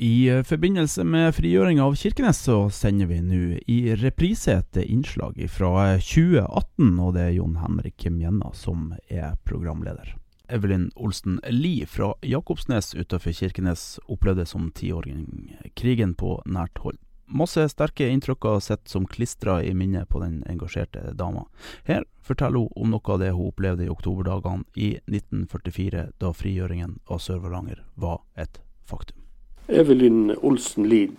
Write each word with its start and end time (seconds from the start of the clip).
I 0.00 0.42
forbindelse 0.46 1.02
med 1.04 1.32
frigjøringa 1.34 1.82
av 1.82 1.96
Kirkenes 1.98 2.38
så 2.46 2.68
sender 2.70 3.08
vi 3.10 3.16
nå 3.18 3.40
i 3.66 3.96
reprise 3.98 4.54
et 4.60 4.78
innslag 4.84 5.40
fra 5.50 5.72
2018, 5.98 6.92
og 7.02 7.16
det 7.16 7.24
er 7.24 7.34
Jon 7.34 7.56
Henrik 7.58 8.06
Mjenna 8.06 8.52
som 8.54 8.92
er 9.10 9.34
programleder. 9.42 10.14
Evelyn 10.54 10.86
Olsen 10.94 11.40
Lie 11.50 11.90
fra 11.90 12.12
Jakobsnes 12.22 12.92
utenfor 12.94 13.34
Kirkenes 13.40 13.98
opplevde 14.06 14.46
som 14.46 14.70
tiåring 14.70 15.26
krigen 15.74 16.14
på 16.14 16.36
nært 16.46 16.78
hold. 16.78 17.02
Masse 17.26 17.66
sterke 17.74 18.06
inntrykker 18.06 18.62
sitter 18.62 18.94
som 18.94 19.04
klistra 19.10 19.58
i 19.66 19.74
minnet 19.74 20.06
på 20.08 20.22
den 20.22 20.44
engasjerte 20.46 21.10
dama. 21.18 21.48
Her 21.90 22.06
forteller 22.22 22.70
hun 22.70 22.84
om 22.86 22.94
noe 22.94 23.16
av 23.16 23.24
det 23.26 23.34
hun 23.34 23.50
opplevde 23.50 23.90
i 23.90 23.92
oktoberdagene 23.92 24.62
i 24.78 24.94
1944, 25.10 26.12
da 26.22 26.30
frigjøringen 26.30 27.00
av 27.10 27.18
Sør-Varanger 27.18 27.82
var 27.98 28.22
et 28.38 28.62
faktum. 28.86 29.24
Evelyn 29.68 30.32
Olsen 30.40 30.88
Lid. 30.88 31.12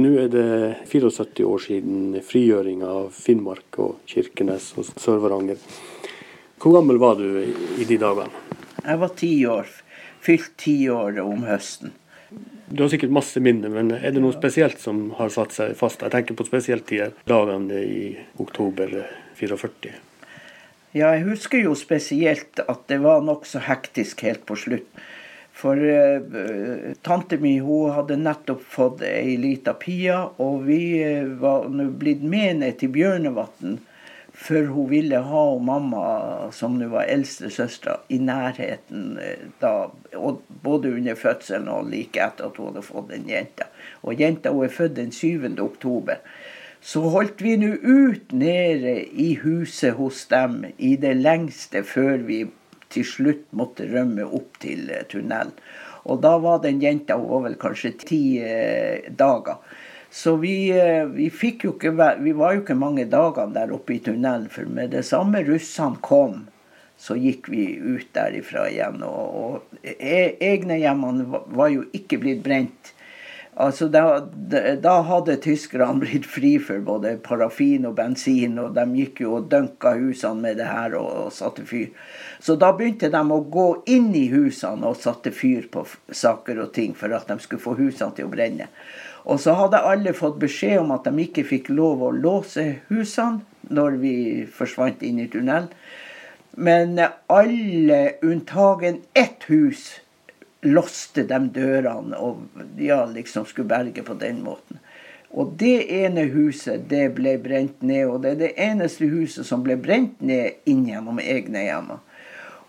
Nå 0.00 0.14
er 0.16 0.28
det 0.32 0.44
74 0.88 1.44
år 1.44 1.60
siden 1.60 2.14
frigjøring 2.24 2.80
av 2.88 3.10
Finnmark 3.12 3.76
og 3.84 3.98
Kirkenes 4.08 4.70
og 4.80 4.88
Sør-Varanger. 4.96 5.60
Hvor 6.56 6.78
gammel 6.78 6.96
var 7.02 7.20
du 7.20 7.42
i 7.44 7.84
de 7.84 7.98
dagene? 8.00 8.32
Jeg 8.80 9.00
var 9.02 9.12
ti 9.20 9.32
år. 9.44 9.68
Fylt 10.24 10.54
ti 10.62 10.76
år 10.88 11.20
om 11.20 11.44
høsten. 11.44 11.92
Du 12.72 12.80
har 12.80 12.88
sikkert 12.88 13.12
masse 13.12 13.40
minner, 13.44 13.68
men 13.68 13.92
er 13.98 14.14
det 14.14 14.22
noe 14.24 14.32
spesielt 14.32 14.80
som 14.80 15.10
har 15.18 15.28
satt 15.34 15.52
seg 15.52 15.76
fast? 15.76 16.00
Jeg 16.00 16.14
tenker 16.14 16.38
på 16.38 16.48
spesielt 16.48 16.88
de 16.88 17.10
dagene 17.28 17.82
i 17.84 18.04
oktober 18.40 19.02
44. 19.36 19.92
Ja, 20.96 21.12
jeg 21.12 21.26
husker 21.28 21.60
jo 21.60 21.76
spesielt 21.76 22.64
at 22.64 22.86
det 22.88 23.02
var 23.04 23.20
nokså 23.26 23.60
hektisk 23.68 24.24
helt 24.24 24.48
på 24.48 24.56
slutt. 24.56 24.88
For 25.52 25.76
uh, 25.76 26.92
tante 27.04 27.36
mi 27.36 27.58
hun 27.60 27.92
hadde 27.92 28.16
nettopp 28.18 28.62
fått 28.72 29.02
ei 29.06 29.36
lita 29.40 29.74
pia, 29.78 30.24
og 30.42 30.64
vi 30.66 30.82
uh, 31.04 31.32
var 31.42 31.68
nå 31.70 31.90
blitt 32.00 32.24
med 32.24 32.62
ned 32.62 32.78
til 32.80 32.92
Bjørnevatn. 32.96 33.80
For 34.32 34.64
hun 34.72 34.88
ville 34.88 35.18
ha 35.28 35.42
mamma, 35.60 36.06
som 36.56 36.78
nå 36.80 36.88
var 36.90 37.10
eldstesøstera, 37.12 37.98
i 38.08 38.18
nærheten 38.24 39.20
uh, 39.20 39.44
da. 39.62 39.74
Både 40.62 40.92
under 40.94 41.18
fødselen 41.18 41.68
og 41.68 41.90
like 41.90 42.22
etter 42.22 42.48
at 42.48 42.58
hun 42.58 42.72
hadde 42.72 42.86
fått 42.86 43.12
en 43.12 43.28
jenta. 43.28 43.68
Og 44.02 44.20
jenta 44.20 44.54
hun 44.54 44.66
er 44.66 44.72
født 44.72 44.96
den 44.96 45.12
7. 45.12 45.52
oktober. 45.60 46.22
Så 46.82 47.04
holdt 47.12 47.42
vi 47.44 47.54
nå 47.60 47.76
ut 47.82 48.32
nede 48.34 48.96
i 49.04 49.36
huset 49.38 49.94
hos 50.00 50.24
dem 50.30 50.64
i 50.78 50.96
det 50.98 51.14
lengste 51.20 51.84
før 51.86 52.24
vi 52.26 52.40
til 52.92 53.06
slutt 53.08 53.46
måtte 53.56 53.88
rømme 53.90 54.26
opp 54.26 54.60
til 54.62 54.90
eh, 54.92 55.06
tunnelen. 55.10 55.54
Og 56.10 56.18
da 56.24 56.34
var 56.42 56.62
den 56.64 56.80
jenta 56.82 57.14
hun 57.18 57.30
var 57.30 57.44
vel 57.46 57.58
kanskje 57.62 57.92
ti 58.02 58.22
eh, 58.42 59.08
dager. 59.08 59.60
Så 60.12 60.36
vi, 60.36 60.70
eh, 60.76 61.06
vi, 61.08 61.30
fikk 61.32 61.64
jo 61.64 61.74
ikke, 61.76 61.92
vi 62.20 62.34
var 62.36 62.56
jo 62.56 62.64
ikke 62.64 62.76
mange 62.76 63.06
dagene 63.08 63.56
der 63.56 63.72
oppe 63.72 63.96
i 63.96 64.00
tunnelen. 64.04 64.50
For 64.52 64.68
med 64.68 64.92
det 64.92 65.06
samme 65.08 65.40
russene 65.46 66.02
kom, 66.04 66.42
så 67.00 67.16
gikk 67.18 67.48
vi 67.50 67.64
ut 67.80 68.10
derifra 68.14 68.66
igjen. 68.68 69.00
Og, 69.06 69.38
og 69.42 69.78
e, 69.82 70.36
egne 70.36 70.76
hjemmene 70.82 71.24
var 71.56 71.72
jo 71.72 71.86
ikke 71.96 72.20
blitt 72.22 72.42
brent. 72.44 72.92
Altså 73.60 73.88
da, 73.92 74.22
da, 74.80 74.92
hadde 75.04 75.34
tyskerne 75.44 76.00
blitt 76.00 76.24
fri 76.24 76.54
for 76.56 76.80
både 76.86 77.18
parafin 77.20 77.84
og 77.84 77.98
bensin, 77.98 78.56
og 78.56 78.72
de 78.78 78.86
gikk 78.96 79.20
jo 79.26 79.34
og 79.36 79.50
dønka 79.52 79.92
husene 79.98 80.40
med 80.40 80.56
det 80.62 80.70
her 80.70 80.96
og, 80.96 81.10
og, 81.26 81.32
satte 81.36 81.66
fyr. 81.68 81.90
Så 82.40 82.56
da 82.56 82.70
begynte 82.72 83.10
de 83.12 83.20
å 83.20 83.40
gå 83.52 83.66
inn 83.92 84.08
i 84.16 84.24
husene 84.32 84.88
og 84.88 84.96
satte 85.02 85.34
fyr 85.36 85.68
på 85.72 85.84
saker 86.08 86.62
og 86.64 86.72
ting 86.72 86.96
for 86.96 87.12
at 87.12 87.28
de 87.28 87.36
skulle 87.44 87.60
få 87.60 87.76
husene 87.76 88.16
til 88.16 88.30
å 88.30 88.32
brenne. 88.32 88.70
Og 89.28 89.38
så 89.38 89.52
hadde 89.54 89.84
alle 89.84 90.16
fått 90.16 90.40
beskjed 90.40 90.80
om 90.80 90.94
at 90.96 91.04
de 91.04 91.26
ikke 91.26 91.44
fikk 91.46 91.68
lov 91.76 92.00
å 92.02 92.14
låse 92.16 92.64
husene 92.88 93.44
når 93.68 93.98
vi 94.00 94.14
forsvant 94.48 95.04
inn 95.04 95.20
i 95.20 95.28
tunnelen. 95.30 95.68
Men 96.56 96.96
alle 97.32 98.00
unntagen 98.24 99.02
ett 99.12 99.44
hus 99.52 100.00
låste 100.62 101.24
de 101.26 101.38
dørene 101.54 102.18
og 102.22 102.42
ja, 102.78 103.04
liksom 103.10 103.46
skulle 103.46 103.70
berge 103.70 104.04
på 104.06 104.14
den 104.18 104.42
måten. 104.44 104.78
Og 105.32 105.54
det 105.58 105.86
ene 105.96 106.26
huset 106.28 106.84
det 106.90 107.14
ble 107.16 107.38
brent 107.40 107.80
ned, 107.82 108.04
og 108.06 108.22
det 108.22 108.34
er 108.34 108.40
det 108.42 108.54
eneste 108.60 109.08
huset 109.08 109.48
som 109.48 109.62
ble 109.64 109.78
brent 109.80 110.20
ned 110.20 110.68
inn 110.68 110.84
gjennom 110.90 111.20
egne 111.22 111.64
hjem. 111.64 111.94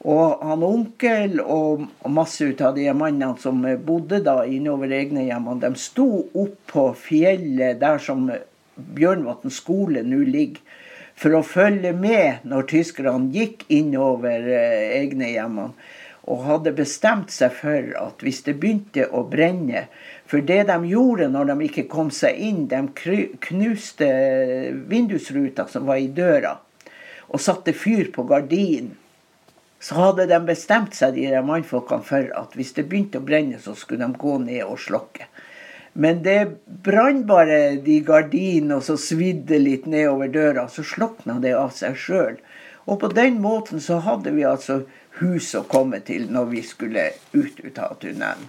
Og 0.03 0.43
han 0.43 0.63
onkel 0.67 1.39
og 1.43 1.85
masse 2.11 2.43
ut 2.43 2.61
av 2.63 2.75
de 2.75 2.87
mannene 2.95 3.39
som 3.39 3.61
bodde 3.85 4.19
da 4.23 4.41
innover 4.47 4.91
egne 4.95 5.27
hjemmer, 5.27 5.59
de 5.59 5.71
sto 5.79 6.07
opp 6.31 6.57
på 6.71 6.89
fjellet 7.05 7.79
der 7.83 8.01
som 8.03 8.29
Bjørnvatn 8.73 9.53
skole 9.53 10.01
nå 10.07 10.23
ligger, 10.25 10.63
for 11.13 11.35
å 11.37 11.43
følge 11.45 11.91
med 11.93 12.47
når 12.49 12.65
tyskerne 12.71 13.29
gikk 13.31 13.67
innover 13.71 14.47
eh, 14.49 14.95
egne 14.97 15.29
hjemmene 15.29 15.91
og 16.23 16.45
hadde 16.47 16.71
bestemt 16.75 17.33
seg 17.35 17.51
for 17.57 17.93
at 17.99 18.23
hvis 18.23 18.43
det 18.45 18.55
begynte 18.61 19.09
å 19.11 19.25
brenne 19.27 19.87
For 20.29 20.39
det 20.39 20.61
de 20.69 20.77
gjorde 20.87 21.27
når 21.29 21.49
de 21.51 21.67
ikke 21.67 21.89
kom 21.91 22.09
seg 22.15 22.39
inn, 22.39 22.63
de 22.71 22.79
knuste 23.43 24.07
vindusruta 24.89 25.67
som 25.69 25.85
var 25.85 25.99
i 25.99 26.07
døra, 26.07 26.55
og 27.27 27.41
satte 27.43 27.75
fyr 27.75 28.09
på 28.15 28.23
gardinen. 28.29 28.95
Så 29.83 29.99
hadde 29.99 30.29
de 30.31 30.39
bestemt 30.47 30.95
seg, 30.95 31.19
de 31.19 31.43
mannfolkene, 31.43 32.07
for 32.07 32.31
at 32.39 32.55
hvis 32.55 32.71
det 32.77 32.87
begynte 32.87 33.19
å 33.19 33.27
brenne, 33.27 33.59
så 33.59 33.75
skulle 33.75 34.07
de 34.07 34.17
gå 34.17 34.37
ned 34.45 34.63
og 34.63 34.79
slokke. 34.79 35.27
Men 35.93 36.23
det 36.23 36.39
brant 36.87 37.27
bare 37.29 37.75
de 37.83 37.99
gardinene, 38.07 38.79
og 38.79 38.87
så 38.87 38.95
svidde 38.97 39.59
litt 39.59 39.85
nedover 39.85 40.31
døra. 40.31 40.65
Så 40.71 40.85
slokna 40.87 41.35
det 41.43 41.53
av 41.59 41.75
seg 41.75 41.99
sjøl. 41.99 42.39
Og 42.87 42.99
på 43.03 43.11
den 43.13 43.41
måten 43.43 43.83
så 43.83 43.99
hadde 44.03 44.33
vi 44.35 44.47
altså 44.47 44.81
hus 45.23 45.53
å 45.55 45.63
komme 45.69 45.99
til 46.05 46.27
når 46.31 46.51
vi 46.51 46.61
skulle 46.67 47.09
ut, 47.33 47.61
av 47.79 47.97
tunnelen. 48.01 48.47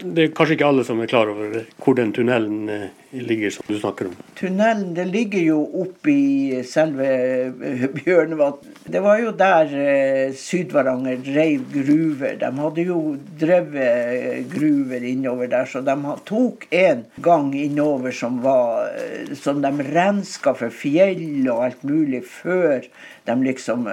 Det 0.00 0.22
er 0.22 0.34
kanskje 0.34 0.56
ikke 0.58 0.68
alle 0.68 0.84
som 0.86 1.00
er 1.02 1.10
klar 1.10 1.30
over 1.30 1.64
hvor 1.82 1.96
den 1.98 2.12
tunnelen 2.14 2.68
eh, 2.72 2.86
ligger, 3.14 3.52
som 3.54 3.66
du 3.68 3.76
snakker 3.78 4.08
om? 4.10 4.16
Tunnelen 4.38 4.94
det 4.96 5.04
ligger 5.10 5.44
jo 5.44 5.58
oppi 5.84 6.62
selve 6.66 7.06
eh, 7.06 7.84
Bjørnevatn. 7.98 8.72
Det 8.84 9.00
var 9.04 9.20
jo 9.22 9.30
der 9.38 9.70
Sydvaranger 9.70 10.34
Syd-Varanger 10.44 11.22
drev 11.24 11.62
gruver. 11.72 12.34
De 12.40 12.50
hadde 12.58 12.86
jo 12.88 12.98
drevet 13.40 14.50
gruver 14.52 15.06
innover 15.08 15.48
der, 15.52 15.68
så 15.70 15.80
de 15.84 15.96
tok 16.28 16.66
en 16.74 17.04
gang 17.24 17.54
innover 17.56 18.12
som 18.12 18.42
var 18.44 18.90
Som 19.38 19.62
de 19.62 19.70
renska 19.94 20.54
for 20.58 20.74
fjell 20.74 21.46
og 21.48 21.64
alt 21.68 21.84
mulig 21.86 22.24
før 22.28 22.84
de 23.24 23.34
liksom 23.40 23.86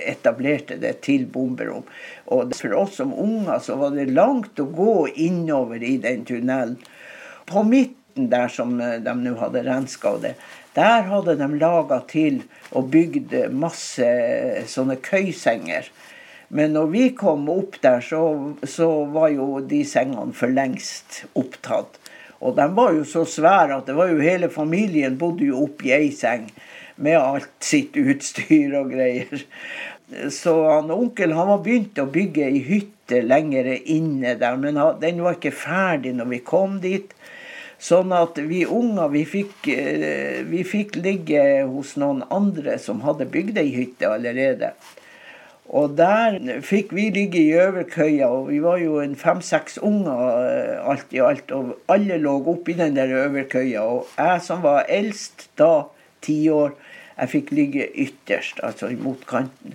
etablerte 0.00 0.78
det 0.80 0.94
til 1.04 1.26
bomberom. 1.28 1.84
Og 2.26 2.54
for 2.58 2.74
oss 2.74 2.96
som 2.98 3.14
unger 3.14 3.60
så 3.62 3.76
var 3.78 3.94
det 3.94 4.08
langt 4.10 4.58
å 4.60 4.66
gå 4.70 5.06
innover 5.14 5.82
i 5.82 5.96
den 6.02 6.24
tunnelen. 6.26 6.78
På 7.46 7.62
midten 7.62 8.30
der 8.32 8.50
som 8.50 8.78
de 8.80 9.14
nå 9.20 9.36
hadde 9.38 9.62
renska 9.66 10.16
det, 10.22 10.34
der 10.76 11.06
hadde 11.08 11.36
de 11.40 11.46
laga 11.56 12.00
til 12.10 12.42
og 12.76 12.90
bygd 12.92 13.32
masse 13.54 14.08
sånne 14.68 14.98
køysenger. 15.04 15.88
Men 16.48 16.76
når 16.76 16.90
vi 16.92 17.04
kom 17.16 17.48
opp 17.50 17.78
der, 17.82 18.02
så, 18.04 18.20
så 18.62 18.88
var 19.10 19.32
jo 19.34 19.62
de 19.66 19.82
sengene 19.88 20.36
for 20.36 20.52
lengst 20.52 21.24
opptatt. 21.38 21.98
Og 22.44 22.54
de 22.58 22.66
var 22.76 22.92
jo 22.92 23.06
så 23.08 23.24
svære 23.26 23.80
at 23.80 23.88
det 23.88 23.96
var 23.96 24.12
jo 24.12 24.22
hele 24.22 24.50
familien 24.52 25.16
bodde 25.18 25.48
jo 25.48 25.64
oppi 25.64 25.94
ei 25.96 26.10
seng 26.14 26.50
med 27.00 27.16
alt 27.18 27.64
sitt 27.64 27.96
utstyr 27.96 28.76
og 28.78 28.92
greier. 28.92 29.42
Så 30.30 30.52
han 30.70 30.90
onkel 30.94 31.32
han 31.34 31.48
var 31.50 31.62
begynt 31.64 31.98
å 31.98 32.06
bygge 32.06 32.44
ei 32.46 32.60
hytte 32.62 33.22
lenger 33.26 33.72
inne 33.74 34.36
der, 34.38 34.58
men 34.60 34.78
den 35.02 35.22
var 35.24 35.34
ikke 35.34 35.54
ferdig 35.54 36.14
når 36.14 36.30
vi 36.30 36.42
kom 36.46 36.78
dit. 36.82 37.14
Sånn 37.82 38.14
at 38.16 38.38
vi 38.40 38.62
unger 38.64 39.10
vi 39.12 39.24
fikk, 39.28 39.66
eh, 39.68 40.44
vi 40.48 40.62
fikk 40.64 40.96
ligge 40.96 41.42
hos 41.68 41.96
noen 42.00 42.22
andre 42.32 42.78
som 42.80 43.02
hadde 43.04 43.26
bygd 43.28 43.58
ei 43.60 43.68
hytte 43.74 44.08
allerede. 44.08 44.72
Og 45.66 45.96
der 45.98 46.38
fikk 46.62 46.92
vi 46.94 47.08
ligge 47.10 47.40
i 47.42 47.54
øverkøya, 47.58 48.28
og 48.30 48.48
vi 48.52 48.60
var 48.62 48.78
jo 48.78 49.00
en 49.02 49.16
fem-seks 49.18 49.80
unger 49.82 50.22
eh, 50.46 50.90
alt 50.90 51.12
i 51.12 51.20
alt. 51.20 51.50
Og 51.50 51.74
alle 51.90 52.20
lå 52.22 52.36
oppi 52.54 52.76
den 52.78 52.94
der 52.96 53.10
øverkøya. 53.26 53.82
Og 53.82 54.06
jeg 54.14 54.44
som 54.46 54.62
var 54.62 54.86
eldst 54.88 55.48
da, 55.58 55.88
ti 56.22 56.46
år, 56.48 56.72
jeg 57.16 57.32
fikk 57.34 57.50
ligge 57.58 57.90
ytterst, 58.06 58.62
altså 58.62 58.92
mot 59.02 59.26
kanten. 59.26 59.74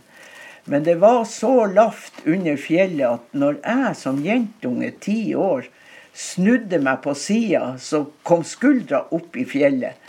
Men 0.71 0.83
det 0.83 0.95
var 0.95 1.25
så 1.27 1.65
lavt 1.67 2.21
under 2.23 2.55
fjellet 2.55 3.17
at 3.17 3.33
når 3.35 3.57
jeg 3.59 3.95
som 3.99 4.21
jentunge, 4.23 4.93
ti 5.03 5.33
år, 5.35 5.65
snudde 6.15 6.79
meg 6.79 7.01
på 7.03 7.11
sida, 7.17 7.73
så 7.75 8.05
kom 8.23 8.45
skuldra 8.47 9.01
opp 9.11 9.35
i 9.35 9.43
fjellet. 9.43 9.99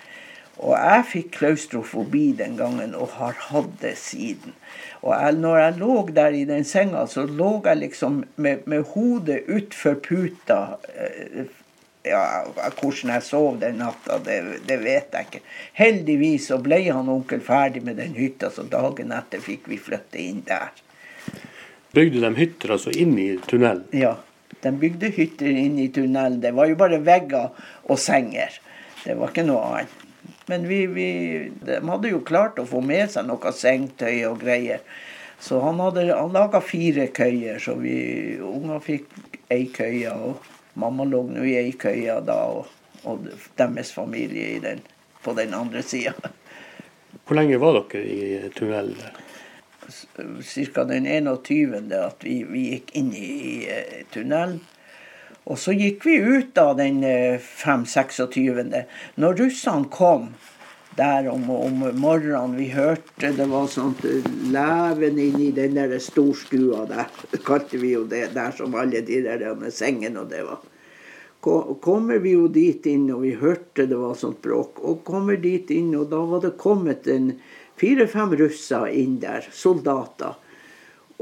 Og 0.62 0.76
jeg 0.76 1.06
fikk 1.10 1.32
klaustrofobi 1.40 2.28
den 2.38 2.54
gangen 2.60 2.94
og 2.94 3.16
har 3.16 3.34
hatt 3.48 3.74
det 3.82 3.96
siden. 3.98 4.54
Og 5.02 5.10
jeg, 5.16 5.40
når 5.42 5.58
jeg 5.64 5.78
lå 5.80 5.96
der 6.14 6.38
i 6.38 6.44
den 6.46 6.62
senga, 6.68 7.08
så 7.10 7.26
lå 7.26 7.56
jeg 7.64 7.80
liksom 7.80 8.22
med, 8.36 8.62
med 8.70 8.86
hodet 8.94 9.42
utfor 9.50 9.98
puta. 10.04 10.60
Ja, 12.02 12.22
Hvordan 12.80 13.12
jeg 13.14 13.22
sov 13.22 13.60
den 13.60 13.78
natta, 13.78 14.18
det, 14.26 14.40
det, 14.66 14.78
vet 14.82 15.14
jeg 15.14 15.28
ikke. 15.28 15.40
Heldigvis 15.78 16.48
så 16.50 16.58
ble 16.62 16.80
han 16.88 17.10
onkel 17.12 17.42
ferdig 17.44 17.84
med 17.86 18.00
den 18.02 18.16
hytta, 18.18 18.50
så 18.50 18.64
dagen 18.66 19.14
etter 19.14 19.42
fikk 19.42 19.68
vi 19.70 19.78
flytte 19.78 20.18
inn 20.18 20.42
der. 20.48 20.72
Bygde 21.94 22.24
de 22.24 22.32
hytter 22.40 22.74
altså 22.74 22.90
inn 22.96 23.14
i 23.20 23.28
tunnelen? 23.46 23.84
Ja, 23.94 24.16
de 24.64 24.72
bygde 24.82 25.12
hytter 25.14 25.50
inn 25.50 25.78
i 25.78 25.88
tunnelen. 25.94 26.40
Det 26.42 26.54
var 26.56 26.70
jo 26.70 26.78
bare 26.80 26.98
vegger 27.04 27.52
og 27.86 28.00
senger. 28.00 28.58
Det 29.04 29.14
var 29.18 29.30
ikke 29.30 29.46
noe 29.46 29.62
annet. 29.68 29.98
Men 30.50 30.66
vi, 30.66 30.86
vi, 30.90 31.08
de 31.62 31.78
hadde 31.86 32.10
jo 32.10 32.22
klart 32.26 32.58
å 32.58 32.66
få 32.66 32.82
med 32.82 33.12
seg 33.12 33.28
noe 33.28 33.52
sengetøy 33.54 34.24
og 34.30 34.40
greier. 34.42 34.82
Så 35.42 35.58
han 35.62 35.80
hadde 35.82 36.06
han 36.10 36.34
laga 36.34 36.60
fire 36.62 37.08
køyer, 37.14 37.58
så 37.62 37.74
vi 37.78 38.38
unger 38.46 38.82
fikk 38.82 39.08
ei 39.50 39.64
køye. 39.74 40.12
Og 40.14 40.51
mamma 40.74 41.04
lå 41.04 41.22
nå 41.28 41.44
i 41.44 41.56
ei 41.60 41.72
køye 41.78 42.20
da, 42.26 42.38
og, 42.48 42.70
og 43.04 43.28
deres 43.58 43.92
familie 43.92 44.60
den, 44.62 44.82
på 45.22 45.34
den 45.38 45.54
andre 45.54 45.82
sida. 45.82 46.14
Hvor 47.26 47.38
lenge 47.38 47.60
var 47.60 47.78
dere 47.78 48.02
i 48.02 48.50
tunnelen? 48.56 48.98
Ca. 50.42 50.84
den 50.84 51.06
21. 51.06 51.92
at 51.98 52.24
vi, 52.24 52.42
vi 52.48 52.68
gikk 52.72 52.94
inn 52.98 53.10
i, 53.14 53.26
i 53.26 53.54
uh, 53.68 53.98
tunnelen. 54.14 54.60
Og 55.50 55.58
så 55.58 55.74
gikk 55.74 56.04
vi 56.06 56.20
ut 56.22 56.52
da 56.54 56.68
den 56.78 57.02
5.-26. 57.02 58.76
Eh, 58.78 58.84
Når 59.18 59.40
russene 59.40 59.90
kom 59.90 60.28
der 60.96 61.28
om, 61.28 61.50
om, 61.50 61.78
morgenen, 61.94 62.56
vi 62.56 62.68
hørte 62.68 63.32
det 63.36 63.46
var 63.48 63.66
sånt 63.66 64.04
leven 64.52 65.18
inni 65.18 65.50
den 65.56 65.78
der 65.78 65.96
storstua 65.98 66.84
der. 66.90 67.08
Kalte 67.46 67.80
vi 67.80 67.94
jo 67.94 68.04
det. 68.08 68.34
Der 68.34 68.52
som 68.56 68.74
alle 68.74 69.00
de 69.00 69.22
der 69.24 69.54
med 69.56 69.72
sengene 69.72 70.20
og 70.20 70.30
det 70.30 70.44
var. 70.44 70.60
Kommer 71.42 72.20
vi 72.22 72.36
jo 72.36 72.46
dit 72.52 72.86
inn, 72.86 73.08
og 73.10 73.24
vi 73.24 73.32
hørte 73.40 73.88
det 73.90 73.98
var 73.98 74.14
sånt 74.18 74.42
bråk. 74.44 74.78
Og 74.84 75.02
kommer 75.06 75.40
dit 75.40 75.70
inn, 75.74 75.94
og 75.98 76.10
da 76.12 76.20
var 76.28 76.44
det 76.44 76.54
kommet 76.60 77.08
en 77.10 77.32
fire-fem 77.80 78.36
russer 78.38 78.86
inn 78.92 79.18
der. 79.24 79.48
Soldater. 79.50 80.36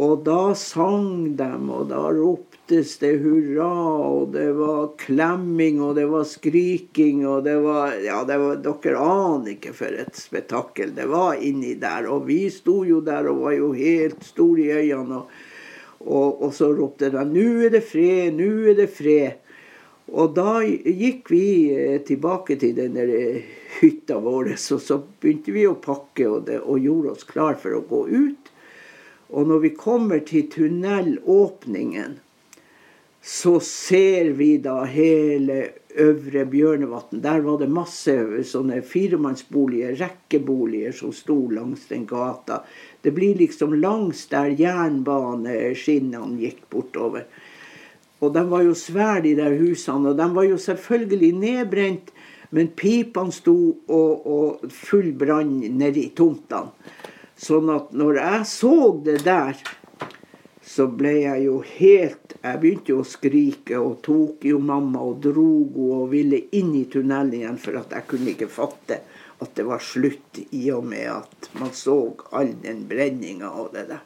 Og 0.00 0.25
da 0.26 0.55
sang 0.56 1.37
de, 1.37 1.50
og 1.70 1.88
da 1.93 2.02
ropte 2.11 2.50
roptes 2.70 2.99
det 2.99 3.19
hurra, 3.19 3.69
og 3.99 4.32
det 4.32 4.52
var 4.52 4.96
klemming, 4.96 5.81
og 5.82 5.96
det 5.96 6.06
var 6.06 6.25
skriking, 6.25 7.26
og 7.26 7.44
det 7.44 7.58
var 7.58 7.94
Ja, 7.99 8.25
det 8.25 8.38
var, 8.38 8.56
dere 8.62 8.99
aner 8.99 9.56
ikke 9.56 9.72
for 9.75 9.90
et 9.90 10.14
spetakkel 10.14 10.94
det 10.94 11.08
var 11.08 11.34
inni 11.34 11.75
der. 11.75 12.06
Og 12.06 12.28
vi 12.28 12.49
sto 12.50 12.84
jo 12.84 13.00
der 13.00 13.26
og 13.26 13.43
var 13.43 13.52
jo 13.52 13.72
helt 13.72 14.22
store 14.25 14.61
i 14.61 14.93
øynene, 14.93 15.17
og, 15.17 15.26
og, 16.06 16.43
og 16.43 16.55
så 16.55 16.72
ropte 16.72 17.11
de 17.11 17.25
'Nå 17.25 17.67
er 17.67 17.70
det 17.70 17.82
fred, 17.82 18.32
nå 18.32 18.69
er 18.70 18.75
det 18.75 18.88
fred'. 18.88 19.38
Og 20.12 20.34
da 20.34 20.62
gikk 20.62 21.31
vi 21.31 21.70
eh, 21.70 22.00
tilbake 22.02 22.56
til 22.56 22.75
den 22.75 22.96
eh, 22.96 23.43
hytta 23.81 24.19
vår, 24.19 24.56
så, 24.56 24.78
så 24.78 25.02
begynte 25.20 25.52
vi 25.52 25.67
å 25.67 25.75
pakke 25.75 26.26
og, 26.26 26.46
det, 26.46 26.61
og 26.61 26.81
gjorde 26.81 27.11
oss 27.11 27.25
klar 27.25 27.55
for 27.55 27.75
å 27.75 27.84
gå 27.87 28.08
ut. 28.08 28.50
Og 29.31 29.46
når 29.46 29.58
vi 29.58 29.70
kommer 29.70 30.19
til 30.19 30.50
tunnelåpningen, 30.50 32.19
så 33.22 33.61
ser 33.61 34.32
vi 34.38 34.55
da 34.64 34.84
hele 34.88 35.61
Øvre 36.00 36.44
Bjørnevatn. 36.46 37.20
Der 37.20 37.43
var 37.44 37.58
det 37.61 37.69
masse 37.69 38.14
sånne 38.46 38.81
firemannsboliger, 38.87 39.96
rekkeboliger, 40.00 40.94
som 40.96 41.12
sto 41.12 41.37
langs 41.52 41.88
den 41.90 42.06
gata. 42.08 42.62
Det 43.02 43.12
blir 43.17 43.37
liksom 43.40 43.75
langs 43.82 44.25
der 44.31 44.55
jernbaneskinnene 44.56 46.38
gikk 46.40 46.62
bortover. 46.72 47.26
Og 48.20 48.32
de 48.34 48.44
var 48.49 48.64
jo 48.64 48.75
svære, 48.76 49.25
de 49.25 49.34
der 49.37 49.56
husene. 49.58 50.12
Og 50.12 50.17
de 50.17 50.28
var 50.34 50.46
jo 50.46 50.56
selvfølgelig 50.61 51.32
nedbrent, 51.40 52.12
men 52.50 52.72
pipene 52.76 53.32
sto 53.32 53.56
og, 53.88 54.26
og 54.26 54.72
full 54.72 55.12
brann 55.17 55.61
nedi 55.81 56.11
tomtene. 56.17 56.72
Sånn 57.40 57.70
at 57.72 57.93
når 57.96 58.19
jeg 58.20 58.46
så 58.50 58.75
det 59.05 59.22
der, 59.25 59.56
så 60.70 60.87
ble 60.87 61.12
jeg 61.25 61.46
jo 61.49 61.56
helt 61.67 62.37
Jeg 62.40 62.61
begynte 62.62 62.93
jo 62.93 63.00
å 63.02 63.08
skrike 63.08 63.78
og 63.82 63.96
tok 64.06 64.44
jo 64.46 64.61
mamma 64.62 65.02
og 65.02 65.19
drog 65.25 65.75
henne 65.75 65.96
og 65.96 66.12
ville 66.12 66.38
inn 66.56 66.70
i 66.78 66.84
tunnelen 66.93 67.34
igjen, 67.37 67.58
for 67.58 67.81
at 67.81 67.90
jeg 67.96 68.06
kunne 68.12 68.31
ikke 68.32 68.49
fatte 68.49 69.00
at 69.40 69.56
det 69.56 69.64
var 69.67 69.82
slutt, 69.82 70.38
i 70.52 70.70
og 70.72 70.87
med 70.87 71.08
at 71.11 71.50
man 71.58 71.72
så 71.76 71.96
all 72.37 72.55
den 72.62 72.84
brenninga 72.88 73.50
og 73.50 73.75
det 73.75 73.87
der. 73.90 74.02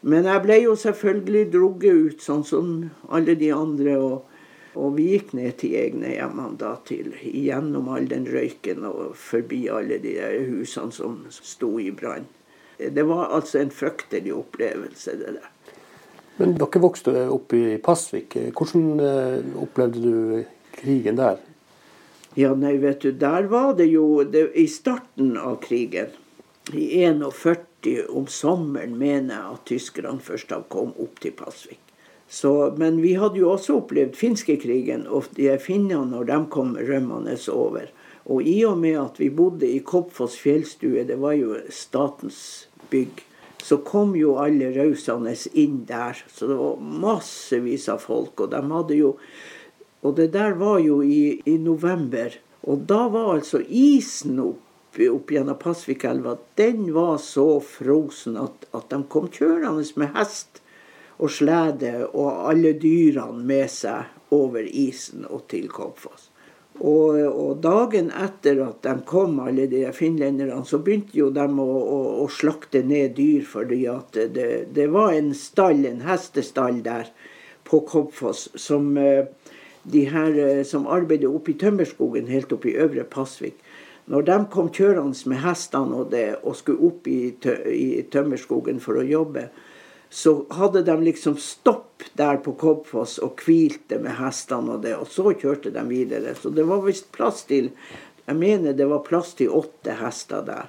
Men 0.00 0.28
jeg 0.28 0.44
ble 0.44 0.58
jo 0.62 0.74
selvfølgelig 0.78 1.44
drugget 1.52 2.02
ut, 2.06 2.24
sånn 2.24 2.44
som 2.46 2.72
alle 3.08 3.34
de 3.40 3.52
andre. 3.54 3.98
og 3.98 4.34
og 4.78 4.92
vi 4.94 5.08
gikk 5.10 5.32
ned 5.34 5.56
til 5.58 5.74
egne 5.80 6.12
hjemmene 6.12 6.58
da 6.60 6.76
til 6.86 7.14
gjennom 7.18 7.88
all 7.90 8.04
den 8.06 8.28
røyken 8.30 8.84
og 8.86 9.16
forbi 9.18 9.64
alle 9.72 9.96
de 9.98 10.12
der 10.20 10.36
husene 10.46 10.94
som 10.94 11.16
sto 11.34 11.72
i 11.82 11.88
brann. 11.90 12.28
Det 12.78 13.02
var 13.08 13.32
altså 13.34 13.58
en 13.58 13.72
fryktelig 13.74 14.36
opplevelse, 14.36 15.16
det 15.18 15.32
der. 15.40 15.48
Men 16.38 16.54
dere 16.58 16.82
vokste 16.82 17.26
opp 17.34 17.52
i 17.58 17.78
Pasvik. 17.82 18.36
Hvordan 18.54 19.02
eh, 19.02 19.38
opplevde 19.58 20.02
du 20.02 20.44
krigen 20.78 21.18
der? 21.18 21.40
Ja, 22.38 22.52
nei, 22.54 22.76
vet 22.78 23.02
du, 23.02 23.10
der 23.10 23.48
var 23.50 23.72
det 23.78 23.88
jo 23.90 24.22
det, 24.22 24.52
I 24.54 24.68
starten 24.70 25.34
av 25.40 25.58
krigen, 25.64 26.12
i 26.70 27.02
41 27.02 28.06
om 28.14 28.28
sommeren, 28.30 28.94
mener 29.00 29.34
jeg 29.34 29.54
at 29.56 29.64
tyskerne 29.66 30.22
først 30.22 30.52
kom 30.70 30.92
opp 31.00 31.18
til 31.24 31.34
Pasvik. 31.34 31.80
Så, 32.28 32.74
men 32.76 33.00
vi 33.02 33.14
hadde 33.16 33.40
jo 33.40 33.54
også 33.54 33.80
opplevd 33.80 34.14
finskekrigen, 34.18 35.06
og 35.08 35.30
de 35.38 35.48
finnene 35.58 36.12
når 36.12 36.28
de 36.28 36.38
kom 36.52 36.76
rømmende 36.76 37.38
over. 37.50 37.88
Og 38.28 38.44
i 38.44 38.60
og 38.68 38.76
med 38.78 38.98
at 39.00 39.18
vi 39.18 39.30
bodde 39.32 39.66
i 39.66 39.80
Koppfoss 39.80 40.36
fjellstue, 40.38 41.06
det 41.08 41.16
var 41.18 41.34
jo 41.38 41.56
statens 41.72 42.68
bygg, 42.92 43.24
så 43.62 43.80
kom 43.84 44.14
jo 44.16 44.36
alle 44.38 44.70
rausende 44.74 45.34
inn 45.58 45.82
der. 45.88 46.18
Så 46.30 46.46
det 46.46 46.58
var 46.58 46.82
massevis 47.04 47.88
av 47.90 48.04
folk. 48.04 48.40
Og 48.40 48.52
de 48.54 48.62
hadde 48.72 48.98
jo 48.98 49.16
Og 50.06 50.14
det 50.14 50.28
der 50.30 50.52
var 50.54 50.78
jo 50.78 51.00
i, 51.02 51.42
i 51.44 51.56
november. 51.58 52.30
Og 52.62 52.84
da 52.86 53.08
var 53.10 53.32
altså 53.34 53.58
isen 53.66 54.38
opp, 54.38 54.60
opp 54.94 55.32
gjennom 55.34 55.58
Pasvikelva, 55.58 56.36
den 56.54 56.92
var 56.94 57.16
så 57.18 57.58
frosen 57.58 58.36
at, 58.38 58.68
at 58.70 58.86
de 58.92 59.00
kom 59.10 59.26
kjørende 59.26 59.82
med 59.98 60.14
hest 60.14 60.62
og 61.18 61.32
slede 61.34 62.06
og 62.12 62.46
alle 62.52 62.76
dyrene 62.78 63.42
med 63.42 63.66
seg 63.74 64.34
over 64.34 64.62
isen 64.62 65.26
og 65.26 65.48
til 65.50 65.66
Kopfoss. 65.66 66.30
Og, 66.78 67.18
og, 67.26 67.56
dagen 67.62 68.12
etter 68.14 68.60
at 68.62 68.84
de 68.86 68.94
kom, 69.06 69.40
alle 69.42 69.66
de 69.70 69.82
finlenderne, 69.94 70.60
så 70.66 70.78
begynte 70.78 71.16
jo 71.18 71.30
de 71.34 71.42
å, 71.42 71.66
å, 71.66 71.98
å 72.22 72.26
slakte 72.30 72.84
ned 72.86 73.16
dyr. 73.16 73.42
fordi 73.46 73.80
at 73.90 74.18
det, 74.34 74.50
det, 74.74 74.86
var 74.94 75.16
en 75.16 75.32
stall, 75.34 75.84
en 75.88 76.04
hestestall 76.06 76.82
der 76.86 77.10
på 77.68 77.82
Kobfoss 77.88 78.48
som 78.56 78.96
eh, 78.96 79.26
de 79.82 80.04
her 80.08 80.38
eh, 80.38 80.62
som 80.64 80.86
arbeider 80.86 81.34
oppe 81.34 81.52
i 81.52 81.58
tømmerskogen 81.58 82.30
helt 82.30 82.52
oppe 82.54 82.70
i 82.70 82.78
Øvre 82.78 83.04
Pasvik. 83.04 83.58
Når 84.08 84.24
de 84.24 84.36
kom 84.52 84.70
kjørende 84.72 85.28
med 85.28 85.42
hestene 85.42 85.98
og, 85.98 86.12
det, 86.14 86.38
og 86.42 86.56
skulle 86.56 86.86
opp 86.88 87.08
i, 87.10 87.34
tø, 87.42 87.58
i 87.68 88.06
tømmerskogen 88.08 88.80
for 88.80 89.02
å 89.02 89.04
jobbe, 89.04 89.48
så 90.10 90.46
hadde 90.50 90.82
de 90.82 90.96
liksom 91.04 91.36
stopp 91.36 92.04
der 92.16 92.40
på 92.44 92.54
Koppfoss 92.58 93.18
og 93.24 93.42
hvilte 93.44 93.98
med 94.00 94.16
hestene 94.18 94.76
og 94.76 94.84
det, 94.86 94.94
og 94.96 95.08
så 95.12 95.34
kjørte 95.34 95.72
de 95.74 95.84
videre. 95.88 96.34
Så 96.34 96.52
det 96.54 96.64
var 96.68 96.84
visst 96.86 97.12
plass 97.12 97.44
til 97.48 97.72
Jeg 98.28 98.36
mener 98.36 98.74
det 98.76 98.84
var 98.88 99.06
plass 99.06 99.32
til 99.34 99.52
åtte 99.56 99.94
hester 100.02 100.42
der. 100.44 100.66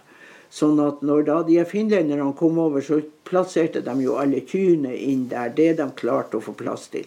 Sånn 0.50 0.79
at 0.79 1.01
når 1.03 1.25
da 1.27 1.41
de 1.43 1.58
finlenderne 1.67 2.31
kom 2.39 2.58
over, 2.63 2.81
så 2.81 3.01
plasserte 3.27 3.81
de 3.84 3.96
jo 4.01 4.15
alle 4.17 4.39
kyrne 4.48 4.93
inn 4.96 5.27
der. 5.29 5.51
Det 5.55 5.74
de 5.81 5.89
klarte 6.00 6.39
å 6.39 6.46
få 6.46 6.55
plass 6.55 6.88
til. 6.93 7.03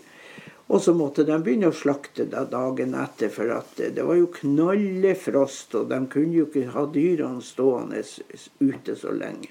Og 0.69 0.81
så 0.85 0.93
måtte 0.97 1.25
de 1.29 1.39
begynne 1.41 1.73
å 1.73 1.77
slakte 1.77 2.29
da 2.29 2.45
dagen 2.49 2.95
etter, 2.97 3.33
for 3.33 3.51
at 3.57 3.81
det 3.81 4.05
var 4.05 4.21
jo 4.21 4.29
knallefrost, 4.37 5.75
og 5.81 5.89
de 5.91 5.99
kunne 6.13 6.37
jo 6.37 6.47
ikke 6.49 6.71
ha 6.77 6.85
dyrene 6.93 7.43
stående 7.45 8.05
ute 8.61 8.97
så 8.97 9.17
lenge. 9.17 9.51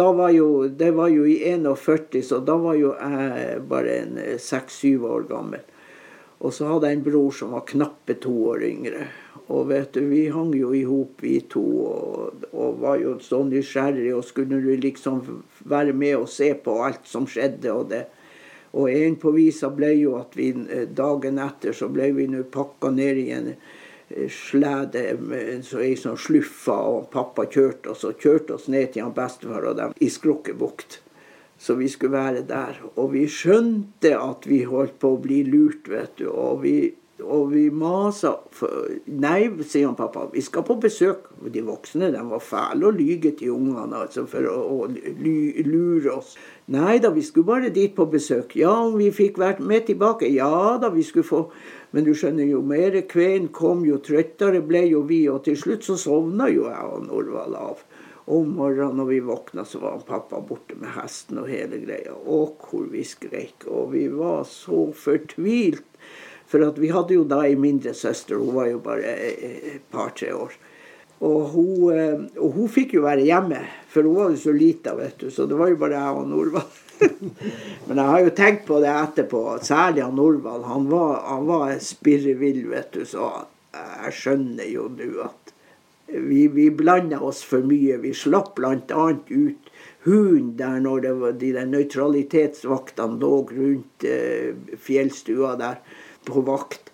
Da 0.00 0.08
var 0.16 0.32
jo, 0.32 0.68
det 0.68 0.94
var 0.96 1.12
jo 1.12 1.26
i 1.28 1.36
41, 1.52 2.22
så 2.24 2.40
da 2.40 2.56
var 2.56 2.78
jo 2.80 2.94
jeg 2.96 3.60
bare 3.68 3.96
en 4.00 4.20
seks-syv 4.40 5.04
år 5.04 5.26
gammel. 5.28 5.66
Og 6.40 6.54
så 6.56 6.70
hadde 6.70 6.88
jeg 6.88 6.96
en 6.96 7.04
bror 7.04 7.34
som 7.36 7.52
var 7.52 7.66
knappe 7.68 8.16
to 8.22 8.32
år 8.54 8.64
yngre. 8.64 9.10
Og 9.52 9.66
vet 9.68 9.92
du, 9.92 10.04
vi 10.08 10.22
hang 10.32 10.54
jo 10.56 10.70
i 10.72 10.84
hop, 10.88 11.20
vi 11.20 11.34
to, 11.52 11.64
og, 11.84 12.46
og, 12.54 12.78
var 12.80 12.96
jo 13.02 13.18
så 13.20 13.42
nysgjerrige 13.44 14.14
og 14.16 14.24
skulle 14.24 14.78
liksom 14.80 15.20
være 15.68 15.92
med 15.92 16.16
og 16.22 16.30
se 16.32 16.52
på 16.54 16.78
alt 16.86 17.04
som 17.10 17.26
skjedde. 17.28 17.74
Og 17.74 17.90
det. 17.92 18.04
Og 18.72 18.88
en 18.88 19.18
på 19.20 19.34
visa 19.36 19.68
ble 19.74 19.92
jo 19.98 20.14
at 20.20 20.38
vi 20.38 20.52
dagen 20.96 21.42
etter 21.42 21.76
så 21.76 21.90
ble 21.92 22.12
vi 22.16 22.28
nå 22.30 22.46
pakka 22.54 22.92
ned 22.94 23.20
i 23.20 23.28
en 23.36 23.52
eh, 23.52 23.70
slede 24.30 25.14
med 25.20 25.64
så 25.66 25.82
ei 25.84 25.94
sånn 25.98 26.18
sluffa, 26.18 26.74
og 26.74 27.10
pappa 27.12 27.46
kjørte 27.46 27.92
oss 27.92 28.06
og 28.08 28.18
kjørte 28.22 28.56
oss 28.56 28.66
ned 28.72 28.92
til 28.92 29.06
han 29.06 29.14
bestefar 29.14 29.68
og 29.70 29.78
dem 29.78 29.94
i 30.02 30.10
Skrukkebukt. 30.10 31.00
Så 31.60 31.76
vi 31.76 31.90
skulle 31.92 32.16
være 32.16 32.42
der. 32.48 32.78
Og 32.96 33.12
vi 33.12 33.26
skjønte 33.28 34.14
at 34.16 34.46
vi 34.48 34.62
holdt 34.64 34.96
på 35.02 35.12
å 35.14 35.20
bli 35.20 35.42
lurt, 35.44 35.90
vet 35.92 36.16
du. 36.16 36.30
Og 36.32 36.62
vi 36.64 36.76
og 37.22 37.50
vi 37.52 37.66
masa 37.72 38.36
Nei, 39.06 39.50
sier 39.66 39.88
han 39.88 39.96
pappa, 39.98 40.26
vi 40.32 40.42
skal 40.44 40.64
på 40.66 40.76
besøk. 40.82 41.28
De 41.52 41.62
voksne 41.64 42.10
de 42.14 42.22
var 42.30 42.42
fæle 42.44 42.88
og 42.90 42.98
lyge 42.98 43.32
til 43.38 43.54
ungene 43.56 44.02
altså, 44.04 44.26
for 44.30 44.46
å 44.50 44.86
lure 44.90 46.14
oss. 46.14 46.34
Nei 46.70 46.98
da, 47.02 47.10
vi 47.10 47.24
skulle 47.26 47.48
bare 47.48 47.72
dit 47.74 47.94
på 47.96 48.06
besøk. 48.10 48.54
Ja, 48.58 48.72
om 48.86 48.98
vi 49.00 49.10
fikk 49.14 49.40
vært 49.42 49.62
med 49.64 49.88
tilbake. 49.88 50.28
Ja 50.30 50.78
da, 50.80 50.92
vi 50.94 51.06
skulle 51.06 51.26
få 51.26 51.44
Men 51.90 52.04
du 52.06 52.12
skjønner, 52.14 52.46
jo 52.46 52.60
mer 52.62 52.94
kveen 53.10 53.48
kom, 53.50 53.80
jo 53.82 53.96
trøttere 53.98 54.60
ble 54.62 54.84
jo 54.86 55.00
vi. 55.08 55.24
Og 55.26 55.42
til 55.48 55.56
slutt 55.58 55.82
så 55.88 55.96
sovna 55.98 56.46
jo 56.46 56.68
jeg 56.68 56.92
og 56.94 57.08
Norvald 57.08 57.56
av. 57.58 57.82
Om 58.30 58.52
morgenen 58.54 59.00
når 59.00 59.08
vi 59.08 59.18
våkna, 59.26 59.64
så 59.66 59.80
var 59.82 59.96
han 59.96 60.06
pappa 60.06 60.38
borte 60.46 60.76
med 60.78 60.92
hesten 60.94 61.40
og 61.42 61.50
hele 61.50 61.80
greia. 61.82 62.14
Og 62.14 62.62
hvor 62.62 62.86
vi 62.92 63.02
skreik. 63.02 63.66
Og 63.66 63.90
vi 63.96 64.04
var 64.14 64.44
så 64.46 64.86
fortvilt 64.94 65.88
for 66.50 66.82
vi 66.82 66.90
hadde 66.90 67.14
jo 67.14 67.24
da 67.30 67.44
ei 67.46 67.54
mindre 67.58 67.94
søster, 67.94 68.40
hun 68.40 68.56
var 68.56 68.66
jo 68.72 68.80
bare 68.82 69.14
et 69.30 69.84
par-tre 69.92 70.32
år. 70.34 70.56
Og 71.20 71.40
hun, 71.52 71.92
eh, 71.92 72.22
og 72.40 72.54
hun, 72.56 72.68
fikk 72.72 72.94
jo 72.96 73.04
være 73.04 73.26
hjemme, 73.28 73.60
for 73.92 74.08
hun 74.08 74.16
var 74.16 74.30
jo 74.32 74.40
så 74.40 74.54
lita, 74.56 74.94
vet 74.96 75.20
du. 75.20 75.28
Så 75.30 75.46
det 75.46 75.58
var 75.58 75.68
jo 75.68 75.78
bare 75.80 76.00
jeg 76.00 76.22
og 76.22 76.30
Norvald. 76.30 76.78
Men 77.86 78.00
jeg 78.00 78.06
har 78.08 78.24
jo 78.24 78.32
tenkt 78.36 78.66
på 78.68 78.80
det 78.80 78.90
etterpå, 78.90 79.44
særlig 79.62 80.04
han 80.06 80.16
Norvald. 80.16 80.64
Han 80.72 80.88
var, 80.90 81.20
han 81.28 81.46
var 81.46 81.76
spirrevill, 81.84 82.64
vet 82.72 82.90
du. 82.96 83.04
Så 83.08 83.30
jeg 83.76 84.16
skjønner 84.16 84.72
jo 84.72 84.88
nå 84.96 85.10
at 85.28 85.54
vi, 86.10 86.46
vi 86.50 86.70
blanda 86.74 87.20
oss 87.22 87.44
for 87.46 87.62
mye. 87.68 88.00
Vi 88.02 88.16
slapp 88.16 88.56
bl.a. 88.56 89.06
ut 89.12 89.70
hunden 90.08 90.54
der 90.56 90.80
når 90.80 91.02
det 91.04 91.16
var 91.20 91.34
de 91.36 91.52
der 91.54 91.68
nøytralitetsvaktene 91.68 93.20
lå 93.20 93.34
rundt 93.52 94.08
eh, 94.08 94.56
fjellstua 94.80 95.58
der 95.60 95.82
på 96.28 96.44
vakt. 96.46 96.90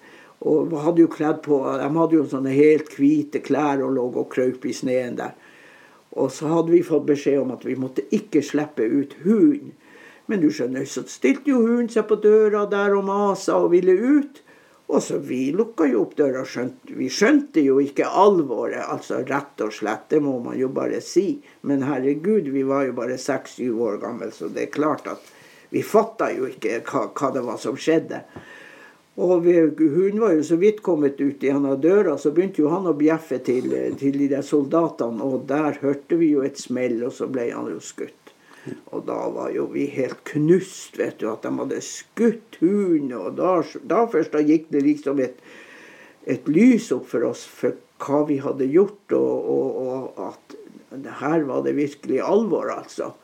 Og 0.47 0.75
hadde 0.85 1.03
jo 1.03 1.11
kledd 1.11 1.41
på, 1.47 1.63
De 1.65 1.89
hadde 1.97 2.19
jo 2.19 2.27
sånne 2.29 2.53
helt 2.53 2.93
hvite 2.99 3.41
klær 3.45 3.83
og 3.83 3.97
lå 3.97 4.07
og 4.13 4.29
krøp 4.35 4.67
i 4.69 4.75
sneen 4.77 5.17
der. 5.19 5.35
Og 6.17 6.31
så 6.33 6.49
hadde 6.49 6.73
vi 6.73 6.85
fått 6.85 7.09
beskjed 7.09 7.43
om 7.43 7.53
at 7.57 7.65
vi 7.67 7.77
måtte 7.77 8.07
ikke 8.15 8.45
slippe 8.45 8.85
ut 8.85 9.17
hunden. 9.25 9.75
Men 10.27 10.43
du 10.43 10.49
skjønner, 10.51 10.87
så 10.89 11.05
stilte 11.07 11.53
jo 11.53 11.61
hunden 11.63 11.91
seg 11.93 12.09
på 12.09 12.19
døra 12.19 12.65
der 12.71 12.97
og 12.97 13.05
masa 13.07 13.61
og 13.63 13.71
ville 13.77 13.95
ut. 13.95 14.43
Og 14.87 15.03
så 15.03 15.19
vi 15.19 15.51
lukka 15.55 15.87
jo 15.91 16.05
opp 16.05 16.15
døra. 16.19 16.45
Skjønt, 16.47 16.91
vi 16.95 17.09
skjønte 17.11 17.63
jo 17.63 17.79
ikke 17.83 18.07
alvoret, 18.07 18.83
altså 18.83 19.23
rett 19.27 19.63
og 19.63 19.75
slett. 19.75 20.09
Det 20.11 20.21
må 20.23 20.39
man 20.43 20.59
jo 20.59 20.71
bare 20.75 21.01
si. 21.03 21.41
Men 21.67 21.85
herregud, 21.87 22.51
vi 22.55 22.63
var 22.67 22.87
jo 22.87 22.95
bare 22.99 23.19
seks-syv 23.19 23.81
år 23.83 23.99
gamle, 24.03 24.31
så 24.35 24.51
det 24.51 24.67
er 24.67 24.77
klart 24.79 25.11
at 25.11 25.33
vi 25.75 25.83
fatta 25.83 26.31
jo 26.35 26.47
ikke 26.47 26.81
hva, 26.87 27.09
hva 27.11 27.33
det 27.35 27.43
var 27.47 27.59
som 27.63 27.79
skjedde. 27.79 28.23
Og 29.17 29.47
hun 29.49 30.19
var 30.21 30.35
jo 30.37 30.43
så 30.45 30.59
vidt 30.61 30.83
kommet 30.85 31.21
ut 31.23 31.41
gjennom 31.41 31.79
døra, 31.81 32.19
så 32.21 32.35
begynte 32.37 32.61
jo 32.61 32.69
han 32.69 32.89
å 32.89 32.93
bjeffe 32.97 33.39
til, 33.47 33.71
til, 33.97 34.19
de 34.21 34.29
der 34.35 34.45
soldatene. 34.45 35.25
Og 35.25 35.47
der 35.49 35.79
hørte 35.81 36.19
vi 36.21 36.35
jo 36.35 36.45
et 36.45 36.61
smell, 36.61 36.99
og 37.07 37.15
så 37.17 37.29
ble 37.33 37.49
han 37.49 37.71
jo 37.73 37.81
skutt. 37.81 38.35
Og 38.93 39.07
da 39.07 39.17
var 39.33 39.55
jo 39.55 39.69
vi 39.73 39.87
helt 39.95 40.21
knust, 40.29 40.99
vet 41.01 41.21
du, 41.23 41.31
at 41.31 41.47
de 41.47 41.55
hadde 41.57 41.81
skutt 41.87 42.59
hunden. 42.61 43.15
Og 43.17 43.39
da, 43.39 43.57
da 43.89 44.05
først 44.11 44.37
da 44.37 44.45
gikk 44.45 44.69
det 44.75 44.85
liksom 44.85 45.23
et, 45.25 45.41
et, 46.29 46.51
lys 46.51 46.91
opp 46.93 47.09
for 47.09 47.25
oss 47.31 47.47
for 47.49 47.79
hva 48.03 48.25
vi 48.29 48.37
hadde 48.45 48.69
gjort, 48.69 49.17
og, 49.17 49.53
og, 49.57 49.69
og 49.87 50.25
at 50.29 51.13
her 51.23 51.47
var 51.49 51.65
det 51.65 51.77
virkelig 51.79 52.21
alvor, 52.21 52.69
altså. 52.75 53.15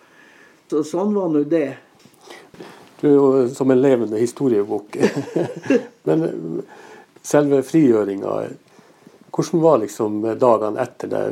Så 0.73 0.81
sånn 0.89 1.13
var 1.13 1.29
nå 1.29 1.43
det. 1.45 1.75
Du 3.03 3.09
er 3.09 3.15
jo 3.17 3.49
som 3.51 3.71
en 3.71 3.81
levende 3.83 4.19
historiebok. 4.21 4.97
Men 6.07 6.63
selve 7.23 7.65
frigjøringa, 7.67 8.35
hvordan 9.35 9.63
var 9.65 9.81
liksom 9.83 10.21
dagene 10.39 10.85
etter 10.85 11.11
det? 11.11 11.23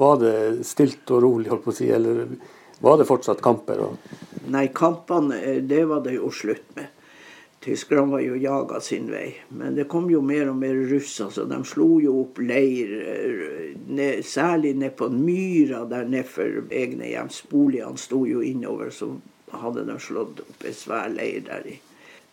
Var 0.00 0.18
det 0.18 0.34
stilt 0.66 1.12
og 1.14 1.22
rolig, 1.22 1.52
holdt 1.52 1.68
på 1.68 1.70
å 1.70 1.76
si, 1.76 1.86
eller 1.94 2.24
var 2.82 2.98
det 2.98 3.06
fortsatt 3.06 3.44
kamper? 3.44 3.84
Nei, 4.50 4.66
kampene 4.74 5.60
det 5.70 5.84
var 5.86 6.02
det 6.02 6.16
jo 6.16 6.32
slutt 6.34 6.74
med. 6.74 6.90
Tyskerne 7.62 8.10
var 8.10 8.26
jo 8.26 8.34
jaga 8.42 8.80
sin 8.82 9.06
vei. 9.06 9.28
Men 9.54 9.76
det 9.78 9.86
kom 9.86 10.10
jo 10.10 10.18
mer 10.18 10.48
og 10.50 10.56
mer 10.58 10.74
russere, 10.90 11.30
så 11.30 11.46
de 11.46 11.60
slo 11.62 12.00
jo 12.02 12.16
opp 12.24 12.42
leir. 12.42 12.90
Særlig 14.26 14.74
ned 14.82 14.96
på 14.98 15.06
myra 15.14 15.84
der 15.86 16.10
nedfor 16.10 16.64
egne 16.74 17.12
hjems. 17.12 17.44
Boligene 17.52 18.02
sto 18.02 18.24
jo 18.26 18.42
innover. 18.42 18.90
så 18.90 19.12
hadde 19.60 19.86
de 19.88 19.96
slått 20.00 20.42
opp 20.44 20.66
en 20.66 20.76
svær 20.76 21.10
leir 21.12 21.42
der 21.46 21.66
i. 21.68 21.78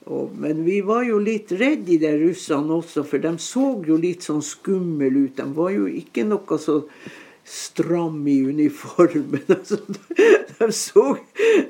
Og, 0.08 0.32
men 0.40 0.64
vi 0.66 0.80
var 0.86 1.04
jo 1.06 1.20
litt 1.22 1.52
redde 1.52 2.00
de 2.02 2.12
russene 2.24 2.80
også, 2.80 3.04
for 3.08 3.22
de 3.22 3.34
så 3.44 3.72
jo 3.86 3.98
litt 4.00 4.26
sånn 4.26 4.44
skumle 4.46 5.12
ut. 5.12 5.36
De 5.38 5.48
var 5.58 5.74
jo 5.76 5.90
ikke 5.92 6.24
noe 6.28 6.60
så 6.62 6.80
stram 7.50 8.28
i 8.28 8.42
uniformen. 8.46 9.46
Altså, 10.60 10.68
de 10.68 10.74
så, 10.76 11.04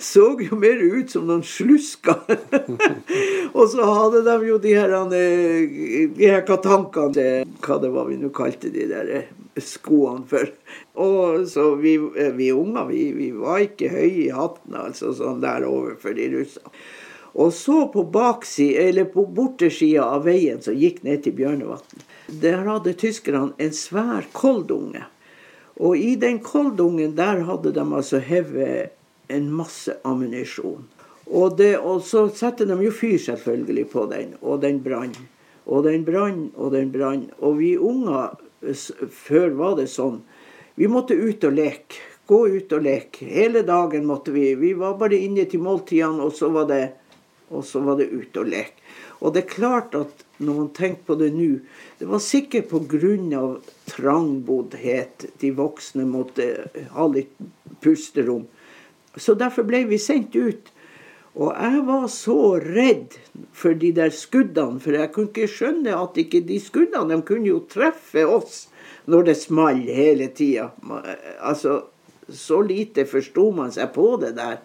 så, 0.01 0.23
jo 0.41 0.57
mer 0.57 0.79
ut 0.81 1.11
som 1.13 1.27
noen 1.29 1.43
slusker. 1.45 2.23
og 3.57 3.67
så 3.69 3.85
hadde 3.85 4.23
de 4.25 4.37
jo 4.47 4.57
de 4.63 4.73
her, 4.73 4.95
de 5.11 6.25
her 6.25 6.41
katankene, 6.47 7.27
hva 7.61 7.77
det 7.83 7.91
var 7.93 8.09
vi 8.09 8.17
nå 8.17 8.31
kalte 8.33 8.71
de 8.73 8.87
der 8.89 9.11
skoene 9.63 10.25
for. 10.29 10.49
Og 10.99 11.45
så 11.49 11.67
vi, 11.79 11.97
vi 12.37 12.49
unger, 12.55 12.89
vi, 12.89 13.03
vi, 13.17 13.29
var 13.35 13.65
ikke 13.65 13.91
høye 13.93 14.25
i 14.25 14.33
hatten 14.33 14.77
altså 14.79 15.13
sånn 15.17 15.43
der 15.43 15.67
overfor 15.67 16.17
de 16.17 16.29
russene. 16.33 16.73
Og 17.39 17.53
så 17.53 17.83
på 17.93 18.03
baksida, 18.09 18.87
eller 18.89 19.05
på 19.13 19.23
bortesida 19.25 20.07
av 20.15 20.25
veien 20.25 20.61
som 20.65 20.77
gikk 20.77 21.03
ned 21.05 21.21
til 21.23 21.35
Bjørnevatn, 21.37 22.01
der 22.41 22.65
hadde 22.65 22.95
tyskerne 22.97 23.53
en 23.61 23.75
svær 23.75 24.25
koldunge. 24.33 25.05
Og 25.79 25.97
i 25.97 26.15
den 26.19 26.41
koldungen 26.43 27.13
der 27.15 27.45
hadde 27.47 27.71
de 27.75 27.85
altså 27.85 28.19
hevet 28.19 28.95
en 29.29 29.51
masse 29.53 29.93
ammunisjon. 30.03 30.87
Og, 31.29 31.57
det, 31.57 31.75
og 31.77 32.01
så 32.03 32.25
satte 32.33 32.65
de 32.65 32.75
jo 32.81 32.91
fyr 32.91 33.19
selvfølgelig 33.21 33.85
på 33.93 34.05
den, 34.09 34.33
og 34.41 34.63
den 34.63 34.81
brann. 34.83 35.13
Og 35.69 35.85
den 35.85 36.05
brann, 36.05 36.47
og 36.57 36.73
den 36.73 36.89
brann. 36.91 37.27
Og 37.37 37.59
vi 37.61 37.75
unger 37.77 38.33
før 38.61 39.55
var 39.59 39.75
det 39.79 39.89
sånn. 39.91 40.21
Vi 40.79 40.87
måtte 40.87 41.17
ut 41.17 41.43
og 41.47 41.55
leke. 41.57 42.05
Gå 42.29 42.43
ut 42.47 42.73
og 42.77 42.83
leke. 42.85 43.25
Hele 43.25 43.63
dagen 43.65 44.05
måtte 44.05 44.31
vi. 44.31 44.51
Vi 44.55 44.73
var 44.77 44.99
bare 44.99 45.17
inne 45.17 45.47
til 45.49 45.63
måltidene, 45.65 46.21
og 46.21 46.35
så 46.37 46.51
var 46.53 46.67
det, 46.69 46.83
og 47.49 47.65
så 47.65 47.81
var 47.81 47.97
det 47.97 48.11
ut 48.13 48.37
og 48.37 48.51
leke. 48.51 48.77
Og 49.19 49.33
det 49.35 49.43
er 49.43 49.55
klart 49.55 49.95
at 49.97 50.23
når 50.39 50.59
man 50.61 50.69
tenker 50.75 51.03
på 51.09 51.17
det 51.19 51.33
nå 51.35 51.49
Det 51.99 52.07
var 52.07 52.21
sikkert 52.23 52.69
pga. 52.69 53.59
trangboddhet. 53.85 55.25
De 55.39 55.51
voksne 55.51 56.05
måtte 56.05 56.69
ha 56.91 57.07
litt 57.07 57.35
pusterom. 57.81 58.47
Så 59.17 59.33
derfor 59.33 59.63
ble 59.63 59.83
vi 59.89 59.97
sendt 59.97 60.35
ut. 60.35 60.71
Og 61.39 61.53
jeg 61.55 61.83
var 61.87 62.07
så 62.11 62.39
redd 62.59 63.15
for 63.55 63.77
de 63.79 63.93
der 63.95 64.11
skuddene, 64.11 64.81
for 64.83 64.97
jeg 64.97 65.11
kunne 65.15 65.31
ikke 65.31 65.47
skjønne 65.47 65.93
at 65.95 66.17
ikke 66.19 66.41
de 66.43 66.57
skuddene 66.59 67.15
de 67.15 67.23
kunne 67.27 67.47
jo 67.47 67.61
treffe 67.71 68.25
oss 68.27 68.65
når 69.09 69.29
det 69.29 69.35
small 69.39 69.79
hele 69.87 70.27
tida. 70.35 70.67
Altså, 71.39 71.85
så 72.27 72.59
lite 72.61 73.05
forsto 73.07 73.47
man 73.55 73.71
seg 73.71 73.93
på 73.95 74.09
det 74.19 74.33
der. 74.35 74.59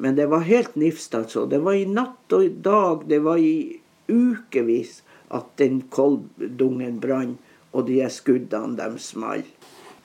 Men 0.00 0.16
det 0.16 0.26
var 0.32 0.48
helt 0.48 0.74
nifst, 0.76 1.14
altså. 1.16 1.44
Det 1.48 1.60
var 1.64 1.76
i 1.76 1.84
natt 1.88 2.32
og 2.32 2.44
i 2.44 2.52
dag, 2.64 3.04
det 3.08 3.20
var 3.24 3.40
i 3.40 3.76
ukevis 4.08 5.02
at 5.36 5.52
den 5.60 5.82
kolbdungen 5.92 6.96
brant, 7.02 7.36
og 7.76 7.90
de 7.90 8.00
skuddene, 8.08 8.72
de 8.78 9.02
small. 9.04 9.44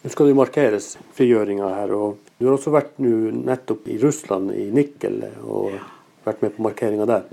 Nå 0.02 0.12
skal 0.12 0.28
det 0.28 0.36
markeres 0.36 0.92
frigjøringa 1.16 1.72
her. 1.78 1.96
og 1.96 2.36
Du 2.36 2.50
har 2.50 2.58
også 2.58 2.74
vært 2.76 3.00
nettopp 3.00 3.88
i 3.88 4.00
Russland, 4.02 4.52
i 4.52 4.68
Nikel. 4.76 5.24
og 5.48 5.72
ja 5.78 5.88
vært 6.26 6.42
med 6.42 6.56
på 6.56 6.66
markeringa 6.68 7.08
der? 7.10 7.28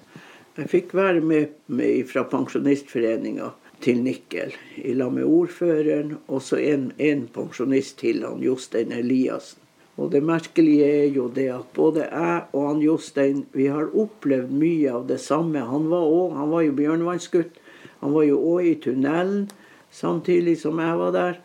Jeg 0.59 0.71
fikk 0.73 0.95
være 0.99 1.21
med, 1.23 1.55
med 1.67 2.09
fra 2.11 2.25
Pensjonistforeninga 2.27 3.53
til 3.85 4.03
Nikkel, 4.03 4.55
i 4.77 4.95
lag 4.99 5.13
med 5.15 5.29
ordføreren 5.29 6.17
og 6.27 6.43
så 6.43 6.59
en, 6.59 6.91
en 6.99 7.29
pensjonist 7.31 8.01
til, 8.01 8.25
han 8.27 8.43
Jostein 8.43 8.93
Eliassen. 8.93 9.63
Og 9.99 10.13
det 10.13 10.21
merkelige 10.23 10.87
er 10.87 11.09
jo 11.11 11.27
det 11.35 11.49
at 11.51 11.71
både 11.75 12.05
jeg 12.07 12.43
og 12.55 12.67
han 12.69 12.83
Jostein 12.83 13.41
vi 13.53 13.67
har 13.67 13.91
opplevd 13.99 14.53
mye 14.55 14.93
av 14.95 15.09
det 15.09 15.19
samme. 15.19 15.59
Han 15.59 15.89
var, 15.91 16.05
også, 16.07 16.37
han 16.39 16.51
var 16.53 16.63
jo 16.63 16.77
bjørnvannsgutt. 16.79 17.59
Han 18.01 18.15
var 18.15 18.29
jo 18.29 18.39
òg 18.39 18.69
i 18.69 18.77
tunnelen 18.83 19.49
samtidig 19.91 20.55
som 20.61 20.79
jeg 20.79 20.99
var 21.01 21.15
der. 21.17 21.41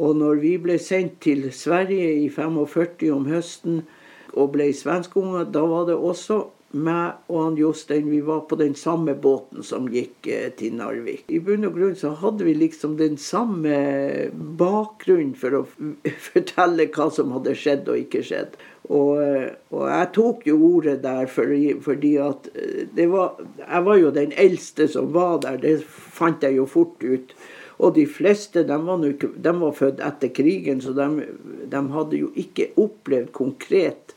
Og 0.00 0.16
når 0.16 0.40
vi 0.40 0.54
ble 0.62 0.78
sendt 0.80 1.18
til 1.20 1.44
Sverige 1.52 2.14
i 2.22 2.30
45 2.32 3.10
om 3.12 3.28
høsten 3.28 3.82
og 4.32 4.52
ble 4.54 4.70
svenskunger, 4.72 5.44
da 5.44 5.66
var 5.68 5.88
det 5.90 5.98
også 5.98 6.46
meg 6.70 7.30
og 7.30 7.38
han 7.42 7.56
Jostein 7.58 8.10
vi 8.10 8.20
var 8.22 8.44
på 8.50 8.56
den 8.60 8.76
samme 8.78 9.16
båten 9.18 9.64
som 9.66 9.88
gikk 9.90 10.28
eh, 10.30 10.48
til 10.54 10.76
Narvik. 10.78 11.24
I 11.26 11.40
bunn 11.42 11.66
og 11.66 11.74
grunn 11.74 11.96
så 11.98 12.12
hadde 12.20 12.46
vi 12.46 12.54
liksom 12.54 12.96
den 13.00 13.16
samme 13.18 13.74
bakgrunnen 14.60 15.34
for 15.38 15.60
å 15.60 15.62
fortelle 16.28 16.86
hva 16.94 17.08
som 17.14 17.34
hadde 17.34 17.56
skjedd 17.58 17.90
og 17.90 18.04
ikke 18.04 18.22
skjedd. 18.26 18.54
Og, 18.90 19.22
eh, 19.22 19.48
og 19.74 19.86
jeg 19.90 20.10
tok 20.14 20.46
jo 20.50 20.60
ordet 20.70 21.00
der 21.02 21.26
fordi, 21.30 21.74
fordi 21.82 22.14
at 22.22 22.50
eh, 22.54 23.06
var 23.10 23.40
Jeg 23.58 23.84
var 23.86 23.98
jo 23.98 24.14
den 24.14 24.32
eldste 24.38 24.86
som 24.90 25.10
var 25.14 25.42
der, 25.42 25.58
det 25.62 25.80
fant 25.86 26.42
jeg 26.42 26.58
jo 26.58 26.68
fort 26.70 27.02
ut. 27.02 27.34
Og 27.80 27.94
de 27.96 28.04
fleste 28.06 28.62
de 28.68 28.76
var, 28.86 29.02
de 29.02 29.52
var 29.58 29.74
født 29.74 30.02
etter 30.04 30.30
krigen, 30.36 30.82
så 30.84 30.92
de, 30.92 31.26
de 31.72 31.82
hadde 31.94 32.18
jo 32.18 32.30
ikke 32.38 32.70
opplevd 32.78 33.30
konkret 33.32 34.14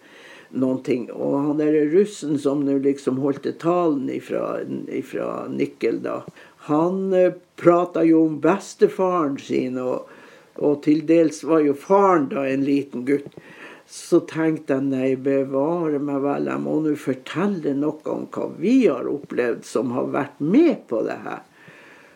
noen 0.54 0.82
ting. 0.86 1.08
Og 1.12 1.38
han 1.38 1.62
derre 1.62 1.86
russen 1.92 2.38
som 2.40 2.64
nå 2.66 2.78
liksom 2.84 3.20
holdt 3.24 3.48
talen 3.62 4.10
ifra, 4.14 4.60
ifra 4.94 5.48
Nikkel, 5.50 6.02
da, 6.06 6.22
han 6.70 7.14
eh, 7.14 7.34
prata 7.60 8.04
jo 8.08 8.26
om 8.28 8.40
bestefaren 8.44 9.38
sin, 9.42 9.80
og, 9.82 10.10
og, 10.56 10.84
til 10.86 11.04
dels 11.10 11.44
var 11.44 11.66
jo 11.66 11.76
faren 11.78 12.30
da 12.32 12.46
en 12.48 12.66
liten 12.66 13.06
gutt. 13.10 13.34
Så 13.94 14.22
tenkte 14.30 14.78
jeg 14.78 14.88
nei, 14.88 15.10
bevare 15.20 16.00
meg 16.00 16.22
vel, 16.24 16.48
jeg 16.48 16.64
må 16.64 16.78
nå 16.86 16.94
fortelle 16.98 17.74
noe 17.78 18.00
om 18.10 18.24
hva 18.32 18.48
vi 18.56 18.78
har 18.86 19.10
opplevd 19.12 19.66
som 19.68 19.92
har 19.94 20.08
vært 20.14 20.40
med 20.40 20.86
på 20.90 21.04
det 21.06 21.20
her. 21.26 21.44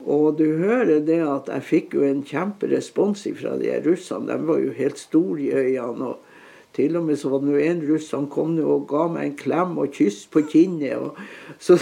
Og 0.07 0.37
du 0.39 0.45
hører 0.61 1.01
det 1.03 1.19
at 1.25 1.49
jeg 1.51 1.65
fikk 1.67 1.97
jo 1.97 2.05
en 2.07 2.23
kjemperespons 2.23 3.25
fra 3.35 3.57
de 3.59 3.73
russene. 3.83 4.29
De 4.29 4.47
var 4.47 4.61
jo 4.63 4.71
helt 4.77 5.01
store 5.01 5.41
i 5.43 5.51
øynene. 5.75 6.13
og 6.13 6.26
til 6.77 6.97
og 6.99 7.07
med 7.07 7.17
så 7.17 7.31
var 7.31 7.41
det 7.41 7.49
nå 7.49 7.57
en 7.61 7.79
russ 7.89 8.11
som 8.13 8.27
kom 8.29 8.53
og 8.61 8.85
ga 8.89 9.07
meg 9.09 9.25
en 9.25 9.37
klem 9.39 9.77
og 9.81 9.93
kyss 9.95 10.27
på 10.29 10.43
kinnet. 10.51 10.97
Og, 11.01 11.17
så 11.59 11.77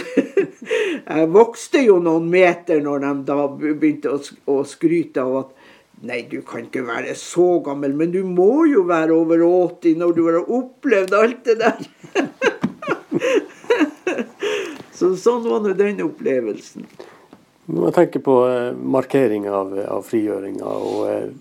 jeg 1.12 1.32
vokste 1.34 1.82
jo 1.84 1.98
noen 2.02 2.30
meter 2.32 2.80
når 2.84 3.04
de 3.04 3.12
da 3.28 3.46
begynte 3.52 4.14
å, 4.16 4.20
å 4.52 4.62
skryte 4.68 5.24
av 5.24 5.40
at 5.44 5.56
Nei, 6.04 6.26
du 6.28 6.42
kan 6.44 6.66
ikke 6.66 6.82
være 6.84 7.14
så 7.16 7.54
gammel, 7.64 7.94
men 7.96 8.10
du 8.12 8.18
må 8.28 8.66
jo 8.68 8.82
være 8.84 9.14
over 9.16 9.40
80 9.40 9.94
når 9.96 10.10
du 10.12 10.18
har 10.26 10.50
opplevd 10.58 11.14
alt 11.16 11.48
det 11.48 11.54
der. 11.62 11.80
så 14.98 15.14
sånn 15.16 15.48
var 15.48 15.64
nå 15.64 15.72
den 15.78 16.04
opplevelsen. 16.04 16.84
Når 17.72 17.88
jeg 17.88 17.96
tenker 17.96 18.20
på 18.28 18.36
eh, 18.44 18.76
markering 18.76 19.48
av, 19.48 19.72
av 19.88 20.04
frigjøringa 20.04 20.68
og 20.76 21.00
eh, 21.08 21.32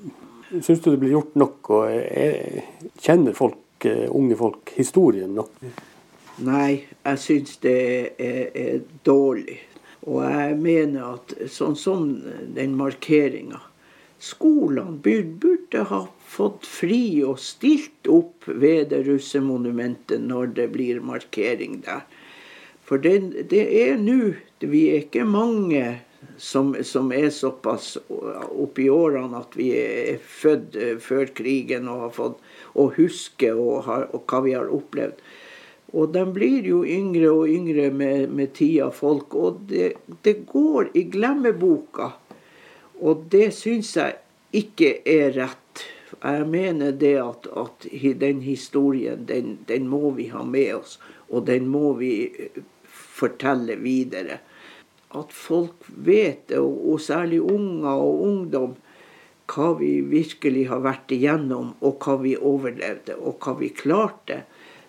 Syns 0.61 0.81
du 0.81 0.91
det 0.91 0.97
blir 1.01 1.15
gjort 1.15 1.35
nok? 1.35 1.69
og 1.69 1.91
er, 1.91 2.63
Kjenner 3.01 3.35
folk, 3.35 3.85
eh, 3.85 4.07
unge 4.09 4.37
folk 4.39 4.71
historien 4.77 5.35
nok? 5.35 5.53
Nei, 6.45 6.83
jeg 7.05 7.21
syns 7.23 7.57
det 7.63 7.77
er, 8.19 8.41
er, 8.51 8.81
dårlig. 9.07 9.59
Og 10.05 10.19
jeg 10.23 10.57
mener 10.61 11.15
at 11.15 11.33
sånn 11.51 11.77
som 11.79 12.09
den 12.55 12.75
markeringa 12.77 13.61
Skolene 14.25 14.95
burde 15.03 15.81
ha 15.89 15.99
fått 16.25 16.65
fri 16.65 17.19
og 17.27 17.37
stilt 17.43 18.07
opp 18.09 18.47
ved 18.47 18.89
det 18.93 19.01
russemonumentet 19.05 20.23
når 20.23 20.53
det 20.57 20.69
blir 20.73 21.01
markering 21.03 21.81
der. 21.85 22.05
For 22.85 23.01
det, 23.01 23.47
det 23.51 23.65
er 23.81 23.97
nå 23.99 24.35
Vi 24.65 24.81
er 24.93 25.03
ikke 25.03 25.25
mange 25.27 25.83
som, 26.37 26.75
som, 26.83 27.11
er 27.11 27.29
såpass 27.29 27.97
oppi 28.09 28.89
årene 28.91 29.39
at 29.39 29.55
vi 29.57 29.71
er 29.77 30.19
født 30.19 30.75
eh, 30.75 30.93
før 31.01 31.31
krigen 31.37 31.89
og 31.91 32.05
har 32.05 32.13
fått 32.15 32.43
å 32.75 32.89
huske 32.97 33.51
og, 33.53 33.85
har, 33.87 34.07
og 34.15 34.25
hva 34.29 34.41
vi 34.45 34.55
har 34.57 34.71
opplevd. 34.73 35.21
Og 35.95 36.11
de 36.11 36.23
blir 36.35 36.65
jo 36.67 36.81
yngre 36.83 37.29
og 37.31 37.49
yngre 37.49 37.89
med, 37.93 38.29
med 38.35 38.53
tida, 38.57 38.89
folk. 38.91 39.35
Og 39.35 39.61
det, 39.69 39.93
det, 40.27 40.41
går 40.49 40.91
i 40.97 41.05
glemmeboka. 41.13 42.11
Og 42.99 43.27
det 43.31 43.51
syns 43.55 43.93
jeg 43.95 44.17
ikke 44.55 44.97
er 45.07 45.31
rett. 45.37 45.85
Jeg 46.15 46.47
mener 46.49 46.95
det 46.99 47.15
at, 47.21 47.47
at 47.47 47.87
den 48.19 48.41
historien, 48.43 49.23
den, 49.29 49.59
den 49.69 49.87
må 49.91 50.11
vi 50.17 50.27
ha 50.33 50.43
med 50.43 50.81
oss. 50.81 50.97
Og 51.29 51.47
den 51.47 51.69
må 51.71 51.93
vi 52.01 52.11
eh, 52.27 52.59
fortelle 53.15 53.79
videre 53.79 54.41
at 55.15 55.33
folk 55.33 55.85
vet 55.87 56.51
og, 56.57 56.73
og, 56.91 57.01
særlig 57.01 57.41
unger 57.41 57.93
og 57.93 58.23
ungdom, 58.25 58.75
hva 59.51 59.71
vi 59.77 59.99
virkelig 60.09 60.65
har 60.71 60.81
vært 60.81 61.13
igjennom, 61.13 61.75
og 61.85 61.99
hva 62.01 62.15
vi 62.23 62.33
overlevde, 62.35 63.17
og 63.21 63.37
hva 63.43 63.53
vi 63.59 63.69
klarte. 63.69 64.41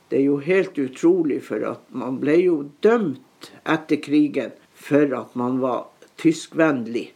Det 0.09 0.21
er 0.21 0.29
jo 0.31 0.39
helt 0.41 0.79
utrolig, 0.81 1.43
for 1.45 1.67
at 1.69 1.85
man 1.91 2.17
ble 2.23 2.39
jo 2.41 2.57
dømt 2.85 3.51
etter 3.69 4.01
krigen 4.01 4.55
for 4.77 5.13
at 5.19 5.35
man 5.37 5.61
var 5.61 5.87
tyskvennlig. 6.21 7.11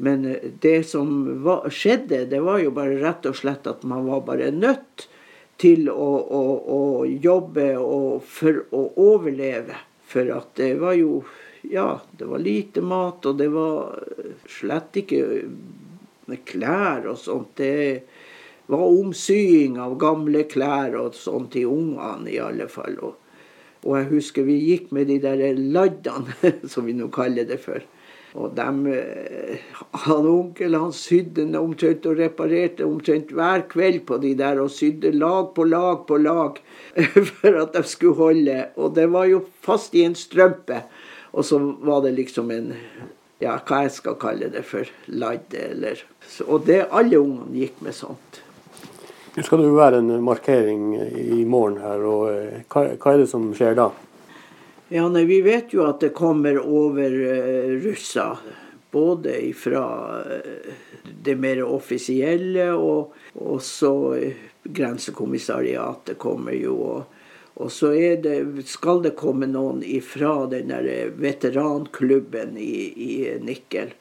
Men 0.00 0.24
eh, 0.24 0.50
det 0.60 0.84
som 0.88 1.42
var, 1.44 1.68
skjedde, 1.70 2.24
det 2.30 2.40
var 2.44 2.62
jo 2.62 2.72
bare 2.76 3.00
rett 3.02 3.28
og 3.28 3.36
slett 3.36 3.68
at 3.68 3.84
man 3.84 4.06
var 4.08 4.24
bare 4.28 4.50
nødt 4.54 5.08
til 5.60 5.90
å, 5.92 6.10
å, 6.24 6.42
å 6.72 6.80
jobbe 7.04 7.68
for 8.24 8.64
å 8.72 8.84
overleve. 8.96 9.76
For 10.10 10.30
at 10.34 10.54
det 10.58 10.72
var 10.80 10.96
jo 10.98 11.20
ja, 11.62 12.00
det 12.18 12.24
var 12.24 12.38
lite 12.38 12.80
mat, 12.80 13.26
og 13.26 13.38
det 13.38 13.48
var 13.52 13.98
slett 14.48 14.96
ikke 15.02 15.22
klær 16.46 17.08
og 17.10 17.18
sånt. 17.18 17.56
Det 17.60 18.02
var 18.70 18.86
omsying 18.86 19.78
av 19.82 19.96
gamle 20.00 20.44
klær 20.50 20.96
og 21.00 21.16
sånt 21.18 21.52
til 21.56 21.70
ungene, 21.70 22.30
i 22.30 22.38
alle 22.42 22.68
fall. 22.70 22.98
Og, 23.02 23.16
og, 23.84 23.94
jeg 23.98 24.10
husker 24.12 24.46
vi 24.46 24.60
gikk 24.70 24.92
med 24.94 25.10
de 25.10 25.18
der 25.22 25.46
laddene, 25.58 26.36
som 26.70 26.86
vi 26.88 26.96
nå 26.96 27.10
kaller 27.14 27.48
det 27.48 27.60
for. 27.64 27.82
Og 28.38 28.52
dem, 28.54 28.84
eh, 28.86 29.58
han 30.04 30.26
onkel 30.30 30.76
han 30.78 30.92
sydde 30.94 31.48
omtrent 31.58 32.04
og 32.06 32.20
reparerte 32.20 32.86
omtrent 32.86 33.32
hver 33.34 33.64
kveld 33.72 34.04
på 34.06 34.20
de 34.22 34.36
der, 34.38 34.60
og 34.62 34.70
sydde 34.70 35.10
lag 35.16 35.50
på 35.56 35.66
lag 35.66 36.04
på 36.06 36.20
lag 36.22 36.60
for 37.40 37.58
at 37.64 37.74
de 37.74 37.82
skulle 37.90 38.20
holde. 38.20 38.60
Og 38.78 38.94
det 38.94 39.08
var 39.10 39.26
jo 39.26 39.42
fast 39.66 39.98
i 39.98 40.06
en 40.06 40.14
strømpe. 40.14 40.84
Og 41.30 41.46
så 41.46 41.58
var 41.58 42.02
det 42.04 42.16
liksom 42.18 42.50
en 42.50 42.72
ja, 43.40 43.56
hva 43.64 43.84
jeg 43.86 43.94
skal 43.96 44.18
kalle 44.20 44.50
det 44.52 44.62
for, 44.68 44.88
ladd 45.08 45.54
eller 45.56 46.02
Og 46.46 46.66
det, 46.66 46.82
alle 46.92 47.20
ungene 47.20 47.62
gikk 47.62 47.80
med 47.84 47.96
sånt. 47.96 48.42
Nå 49.34 49.44
skal 49.46 49.62
det 49.62 49.70
jo 49.70 49.78
være 49.78 50.00
en 50.02 50.12
markering 50.26 50.92
i 50.98 51.44
morgen 51.48 51.78
her, 51.80 52.02
og 52.04 52.24
eh, 52.34 52.62
hva, 52.68 52.82
hva 53.00 53.14
er 53.14 53.22
det 53.22 53.28
som 53.30 53.46
skjer 53.56 53.78
da? 53.78 53.88
Ja, 54.90 55.06
nei, 55.08 55.22
Vi 55.24 55.38
vet 55.46 55.70
jo 55.72 55.84
at 55.86 56.02
det 56.02 56.10
kommer 56.18 56.58
over 56.58 57.14
uh, 57.14 57.76
russer. 57.84 58.42
Både 58.90 59.36
fra 59.54 59.84
uh, 60.26 60.72
det 61.22 61.36
mer 61.38 61.62
offisielle, 61.62 62.72
og 62.74 63.14
også 63.38 63.92
uh, 64.18 64.42
Grensekommissariatet 64.66 66.18
kommer 66.18 66.58
jo. 66.58 66.74
og 66.90 67.19
og 67.60 67.72
så 67.72 67.90
det, 68.24 68.64
skal 68.64 69.02
det 69.04 69.18
komme 69.20 69.44
noen 69.50 69.82
ifra 69.84 70.46
den 70.48 70.70
der 70.72 71.10
veteranklubben 71.20 72.56
i, 72.56 72.76
i 72.88 73.16
Nikkel. 73.44 73.92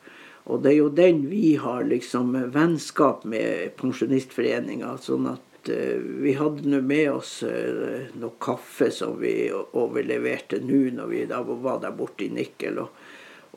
Og 0.49 0.63
det 0.63 0.71
er 0.71 0.77
jo 0.77 0.89
den 0.95 1.25
vi 1.27 1.57
har 1.59 1.83
liksom 1.83 2.31
vennskap 2.53 3.25
med 3.27 3.75
Pensjonistforeninga. 3.77 4.95
Sånn 5.03 5.27
at 5.33 5.69
uh, 5.69 5.99
vi 6.23 6.37
hadde 6.39 6.71
nå 6.71 6.79
med 6.87 7.11
oss 7.17 7.33
uh, 7.43 8.07
noe 8.15 8.39
kaffe 8.41 8.89
som 8.95 9.19
vi 9.19 9.51
overleverte 9.51 10.61
nå 10.63 10.85
når 10.95 11.11
vi 11.11 11.25
da 11.29 11.43
var 11.43 11.83
der 11.83 11.93
borte 11.99 12.29
i 12.29 12.31
Nikkel. 12.33 12.79
Og, 12.85 13.03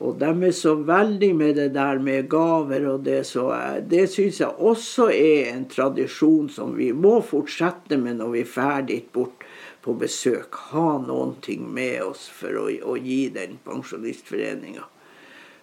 og 0.03 0.19
de 0.19 0.33
er 0.51 0.59
så 0.59 0.75
veldig 0.83 1.31
med 1.38 1.57
det 1.62 1.71
der 1.79 2.03
med 2.03 2.27
gaver 2.33 2.91
og 2.91 3.07
det, 3.07 3.23
så 3.31 3.47
uh, 3.55 3.79
det 3.79 4.09
syns 4.11 4.43
jeg 4.43 4.51
også 4.59 5.12
er 5.15 5.55
en 5.55 5.65
tradisjon 5.71 6.51
som 6.51 6.75
vi 6.75 6.91
må 6.91 7.21
fortsette 7.23 8.03
med 8.03 8.19
når 8.19 8.35
vi 8.35 8.45
er 8.45 8.55
ferdig 8.59 9.03
bort 9.15 9.47
på 9.83 9.95
besøk, 9.99 10.55
ha 10.71 10.97
noen 11.03 11.37
ting 11.42 11.64
med 11.75 12.03
oss 12.05 12.29
for 12.31 12.55
å, 12.61 12.66
å 12.71 12.97
gi 13.01 13.27
den 13.35 13.59
pensjonistforeninga. 13.64 14.85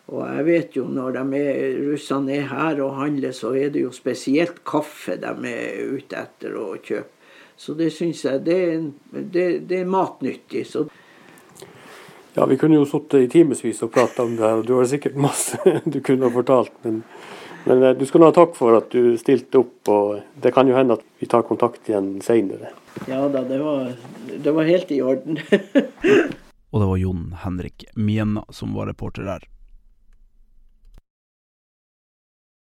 Og 0.09 0.23
jeg 0.25 0.45
vet 0.47 0.75
jo 0.79 0.87
når 0.89 1.19
er, 1.37 1.77
russene 1.85 2.39
er 2.39 2.49
her 2.49 2.81
og 2.81 2.97
handler, 2.97 3.33
så 3.35 3.53
er 3.55 3.69
det 3.73 3.83
jo 3.85 3.93
spesielt 3.93 4.63
kaffe 4.65 5.19
de 5.21 5.33
er 5.51 5.95
ute 5.95 6.17
etter 6.17 6.57
å 6.57 6.73
kjøpe. 6.77 7.13
Så 7.59 7.75
det 7.75 7.89
syns 7.91 8.23
jeg 8.23 8.39
det 8.47 8.57
er, 8.63 8.83
det, 9.11 9.45
det 9.67 9.81
er 9.81 9.89
matnyttig. 9.91 10.63
Så. 10.65 10.85
Ja, 12.33 12.45
vi 12.47 12.55
kunne 12.57 12.79
jo 12.79 12.85
sittet 12.87 13.25
i 13.25 13.31
timevis 13.33 13.83
og 13.83 13.91
prata 13.91 14.23
om 14.23 14.37
det 14.39 14.45
her, 14.45 14.61
og 14.61 14.67
du 14.67 14.77
har 14.77 14.87
sikkert 14.87 15.19
masse 15.19 15.59
du 15.93 15.99
kunne 15.99 16.29
ha 16.29 16.33
fortalt. 16.33 16.71
Men 16.87 17.01
Men 17.65 17.83
eh, 17.83 17.95
du 17.97 18.05
skal 18.05 18.27
ha 18.27 18.31
takk 18.35 18.55
for 18.57 18.77
at 18.79 18.91
du 18.93 19.17
stilte 19.19 19.63
opp, 19.63 19.91
og 19.91 20.41
det 20.41 20.53
kan 20.55 20.69
jo 20.69 20.77
hende 20.77 20.99
at 20.99 21.05
vi 21.19 21.29
tar 21.29 21.45
kontakt 21.47 21.89
igjen 21.89 22.17
seinere. 22.25 22.73
Ja 23.07 23.25
da, 23.31 23.43
det 23.47 23.59
var, 23.61 23.91
det 24.29 24.53
var 24.55 24.67
helt 24.67 24.91
i 24.91 25.01
orden. 25.01 25.39
Og 26.69 26.83
det 26.83 26.85
var 26.85 26.99
Jon 27.01 27.21
Henrik 27.41 27.83
Mienna 27.97 28.43
som 28.53 28.75
var 28.77 28.85
reporter 28.85 29.23
der. 29.25 29.45